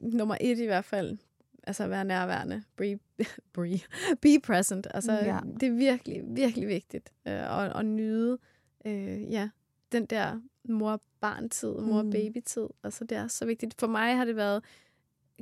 [0.00, 1.18] nummer et i hvert fald,
[1.62, 2.62] altså være nærværende.
[2.76, 2.98] Be,
[3.54, 3.80] be,
[4.22, 4.86] be present.
[4.94, 5.38] Altså, ja.
[5.60, 8.38] det er virkelig, virkelig vigtigt øh, at, at nyde
[8.84, 9.48] øh, ja,
[9.92, 12.68] den der mor-barn-tid, mor-baby-tid.
[12.84, 13.74] Altså, det er så vigtigt.
[13.78, 14.64] For mig har det været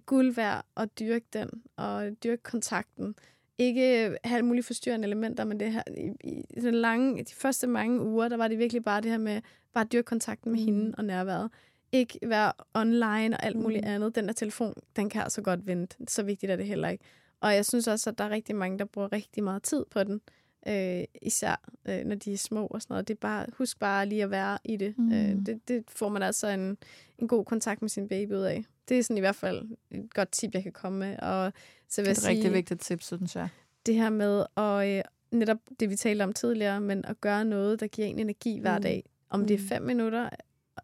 [0.07, 3.15] guld værd at dyrke den, og dyrke kontakten.
[3.59, 5.83] Ikke have mulige forstyrrende elementer, men det her,
[6.25, 9.19] i, i den lange, de første mange uger, der var det virkelig bare det her
[9.19, 9.41] med,
[9.73, 10.65] bare dyrke kontakten med mm.
[10.65, 11.51] hende og nærværet
[11.93, 13.91] ikke være online og alt muligt mm.
[13.91, 14.15] andet.
[14.15, 15.97] Den der telefon, den kan altså godt vente.
[16.09, 17.05] Så vigtigt er det heller ikke.
[17.41, 20.05] Og jeg synes også, at der er rigtig mange, der bruger rigtig meget tid på
[20.05, 20.21] den.
[20.67, 23.09] Øh, især øh, når de er små og sådan noget.
[23.09, 24.99] Det er bare, husk bare lige at være i det.
[24.99, 25.13] Mm.
[25.13, 25.69] Øh, det.
[25.69, 26.77] Det får man altså en,
[27.19, 28.65] en god kontakt med sin baby ud af.
[28.89, 31.19] Det er sådan i hvert fald et godt tip, jeg kan komme med.
[31.19, 31.53] Og
[31.89, 33.49] så vil det er et sige, rigtig vigtigt tip, synes jeg.
[33.87, 37.81] Det her med at, øh, netop det, vi talte om tidligere, men at gøre noget,
[37.81, 38.83] der giver en energi hver mm.
[38.83, 39.05] dag.
[39.31, 39.47] Om mm.
[39.47, 39.69] det er mm.
[39.69, 40.29] fem minutter,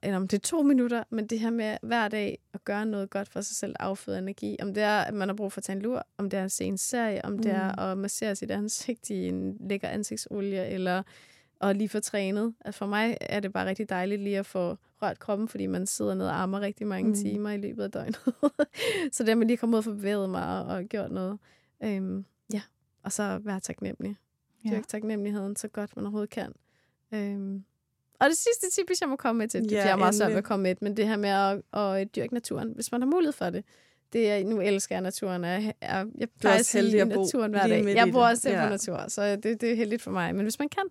[0.03, 3.11] eller om det er to minutter, men det her med hver dag at gøre noget
[3.11, 4.57] godt for sig selv, afføde energi.
[4.63, 6.45] Om det er, at man har brug for at tage en lur, om det er
[6.45, 7.39] at se en serie, om mm.
[7.39, 7.79] det er mm.
[7.79, 11.03] at massere sit ansigt i en lækker ansigtsolie, eller
[11.61, 12.55] at lige få trænet.
[12.65, 15.87] Altså for mig er det bare rigtig dejligt lige at få rørt kroppen, fordi man
[15.87, 17.15] sidder ned og armer rigtig mange mm.
[17.15, 18.21] timer i løbet af døgnet.
[19.13, 21.39] så det er, man lige kommet ud og få bevæget mig og, og gjort noget.
[21.83, 22.63] Øhm, ja,
[23.03, 24.17] og så være taknemmelig.
[24.65, 24.71] Ja.
[24.71, 26.53] Dyrk taknemmeligheden så godt man overhovedet kan.
[27.13, 27.65] Øhm,
[28.21, 30.33] og det sidste tip, hvis jeg må komme med til, det ja, er meget svært
[30.33, 33.33] at komme med, men det her med at, at dyrke naturen, hvis man har mulighed
[33.33, 33.65] for det.
[34.13, 35.45] Det er, nu elsker jeg naturen.
[35.45, 37.95] Jeg, jeg, jeg plejer at sige naturen hver dag.
[37.95, 38.65] Jeg bor også selv ja.
[38.65, 40.35] på natur, så det, det er heldigt for mig.
[40.35, 40.83] Men hvis man kan,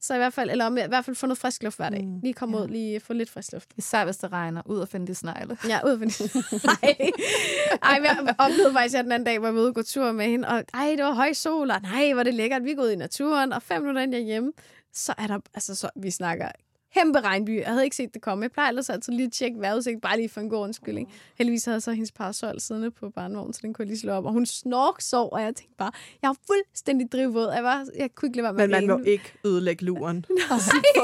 [0.00, 2.04] så i hvert fald, eller om, i hvert fald få noget frisk luft hver dag.
[2.06, 2.20] Mm.
[2.22, 2.64] Lige komme ja.
[2.64, 3.68] ud, lige få lidt frisk luft.
[3.76, 5.58] Især hvis det regner, ud og finde de snegle.
[5.68, 6.96] Ja, ud og finde Nej.
[7.90, 10.12] Ej, jeg oplevede faktisk, at den anden dag, hvor jeg var ude og gå tur
[10.12, 12.82] med hende, og ej, det var høj sol, og nej, hvor det lækkert, vi går
[12.82, 14.52] ud i naturen, og fem minutter inden jeg er hjemme,
[14.92, 16.48] så er der, altså så, vi snakker
[16.94, 17.58] kæmpe regnby.
[17.58, 18.42] Jeg havde ikke set det komme.
[18.42, 21.08] Jeg plejer ellers altid lige at tjekke vejrudsigt, bare lige for en god undskyldning.
[21.08, 21.14] Mm.
[21.38, 24.24] Heldigvis havde så hendes parasol siddende på barnevognen, så den kunne jeg lige slå op.
[24.24, 27.52] Og hun snork så, og jeg tænkte bare, jeg var fuldstændig drivvåd.
[27.52, 30.26] Jeg, var, jeg kunne ikke lade være med Men man må ikke ødelægge luren.
[30.28, 30.56] nej,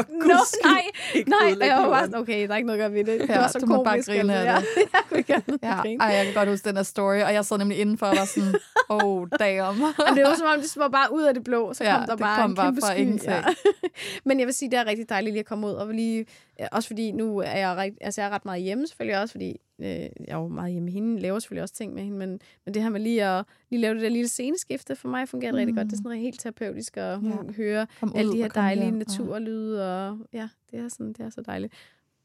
[0.09, 0.35] no,
[0.65, 0.83] nej,
[1.27, 1.53] nej.
[1.61, 3.21] Og jeg var bare sådan, okay, der er ikke noget at gøre ved det.
[3.21, 5.29] Det ja, var så du må bare grine af det.
[5.29, 5.97] jeg ja.
[6.01, 8.25] Ej, jeg kan godt huske den her story, og jeg sad nemlig indenfor og var
[8.25, 8.55] sådan,
[8.89, 9.77] oh, damn.
[10.17, 12.45] det var som om, det var bare ud af det blå, så kom der bare
[12.45, 13.31] en kæmpe sky.
[14.29, 16.27] Men jeg vil sige, det er rigtig dejligt lige at komme ud og lige
[16.73, 19.61] også fordi nu er jeg, ret, altså jeg er ret meget hjemme selvfølgelig også, fordi
[19.79, 22.41] øh, jeg er jo meget hjemme med hende, laver selvfølgelig også ting med hende, men,
[22.65, 25.53] men det her med lige at lige lave det der lille sceneskifte, for mig fungerer
[25.53, 25.57] mm.
[25.57, 25.87] rigtig godt.
[25.87, 27.53] Det er sådan helt terapeutisk at ja.
[27.57, 31.73] høre alle de her dejlige naturlyde, og ja, det er, sådan, det er så dejligt.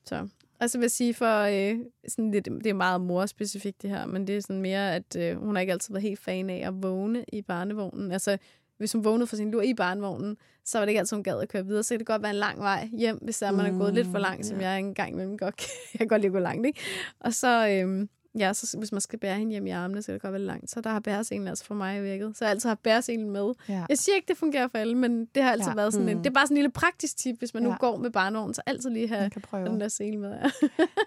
[0.06, 0.28] Så
[0.62, 4.06] og så vil jeg sige, for øh, sådan lidt, det er meget mor-specifikt det her,
[4.06, 6.68] men det er sådan mere, at øh, hun har ikke altid været helt fan af
[6.68, 8.12] at vågne i barnevognen.
[8.12, 8.38] Altså,
[8.82, 11.42] hvis hun vågnede for sin lur i barnevognen, så var det ikke altid, hun gad
[11.42, 11.84] at køre videre.
[11.84, 14.08] Så kan det godt være en lang vej hjem, hvis der, man er gået lidt
[14.08, 14.70] for mm, langt, som ja.
[14.70, 15.56] jeg engang imellem godt
[15.94, 16.80] Jeg kan godt lide at gå langt, ikke?
[17.20, 18.10] Og så, øhm,
[18.40, 20.42] ja, så hvis man skal bære hende hjem i armene, så kan det godt være
[20.42, 20.70] langt.
[20.70, 22.38] Så der har bæreselen altså for mig virket.
[22.38, 23.54] Så jeg altid har bæreselen med.
[23.70, 23.86] Ja.
[23.90, 25.76] Jeg siger ikke, det fungerer for alle, men det har altid ja.
[25.76, 26.12] været sådan mm.
[26.12, 27.70] en, det er bare sådan en lille praktisk tip, hvis man ja.
[27.70, 30.38] nu går med barnevognen, så altid lige have den der sele med.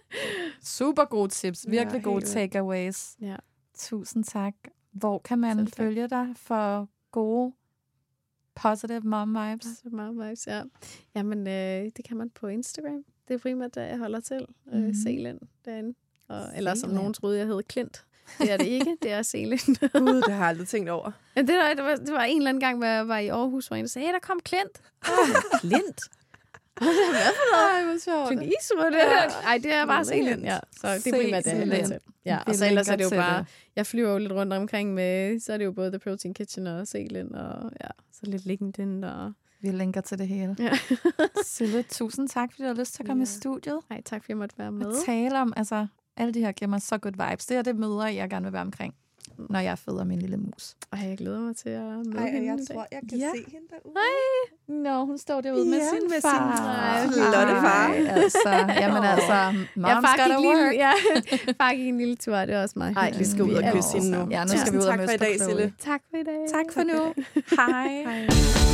[0.79, 1.67] Super gode tips.
[1.69, 3.17] Virkelig ja, gode takeaways.
[3.21, 3.37] Ja.
[3.79, 4.55] Tusind tak.
[4.93, 7.53] Hvor kan man følge dig for gode
[8.55, 9.67] Positive mom vibes.
[9.67, 10.63] Positive mom vibes, ja.
[11.15, 13.05] Jamen, øh, det kan man på Instagram.
[13.29, 14.47] Det er primært der, jeg holder til.
[14.73, 14.95] Øh, mm.
[14.95, 15.95] Selen derinde.
[16.29, 18.05] Og, eller som nogen troede, jeg hed Klint.
[18.39, 19.59] Det er det ikke, det er Selen.
[19.93, 21.11] Gud, det har jeg aldrig tænkt over.
[21.37, 23.29] Ja, det, var, det, var, det var en eller anden gang, hvor jeg var i
[23.29, 24.83] Aarhus, hvor en sagde, hey, der kom Klint.
[25.09, 26.01] Oh, Klint?
[27.15, 27.75] Hvad for noget?
[27.75, 28.27] Ej, hvor sjovt.
[28.29, 29.35] Clint Eastwood, det.
[29.47, 30.59] Ej, det er bare Selen, ja.
[30.81, 31.99] Så det er primært det, jeg til.
[32.25, 33.45] Ja, og så ellers er det jo bare,
[33.77, 36.67] jeg flyver jo lidt rundt omkring med, så er det jo både The Protein Kitchen
[36.67, 39.33] og Selen, og ja, så lidt LinkedIn og...
[39.61, 40.57] Vi linker til det hele.
[40.59, 40.71] Ja.
[41.45, 43.25] Sille, tusind tak, fordi du har lyst til at komme ja.
[43.25, 43.81] i studiet.
[43.91, 44.87] Nej, tak fordi jeg måtte være med.
[44.87, 47.47] Og tale om, altså, alle de her giver mig så good vibes.
[47.47, 48.95] Det er det møder, jeg gerne vil være omkring.
[49.51, 50.75] Når jeg føder min lille mus.
[50.93, 53.31] Ej, jeg glæder mig til at møde Ej, hende jeg tror, jeg kan Ja.
[53.37, 53.95] se hende derude.
[53.97, 57.07] Ej, nå, hun står derude med Ja, sin med sin far.
[57.13, 57.87] flotte far.
[57.89, 58.49] Ej, altså,
[58.83, 59.35] jamen altså,
[59.77, 60.57] mom's Jeg far gotta work.
[60.59, 60.93] lille, ja,
[61.61, 63.93] far gik en lille tur, det er også meget Ej, Vi skal ud og kysse
[63.99, 64.27] hende nu.
[64.31, 65.41] Ja, nu skal vi ud og tak mødes for i på dag.
[65.41, 65.73] Sille.
[65.79, 66.41] Tak for i dag.
[66.53, 67.15] Tak for nu.
[67.59, 68.03] Hej.
[68.03, 68.74] Hej.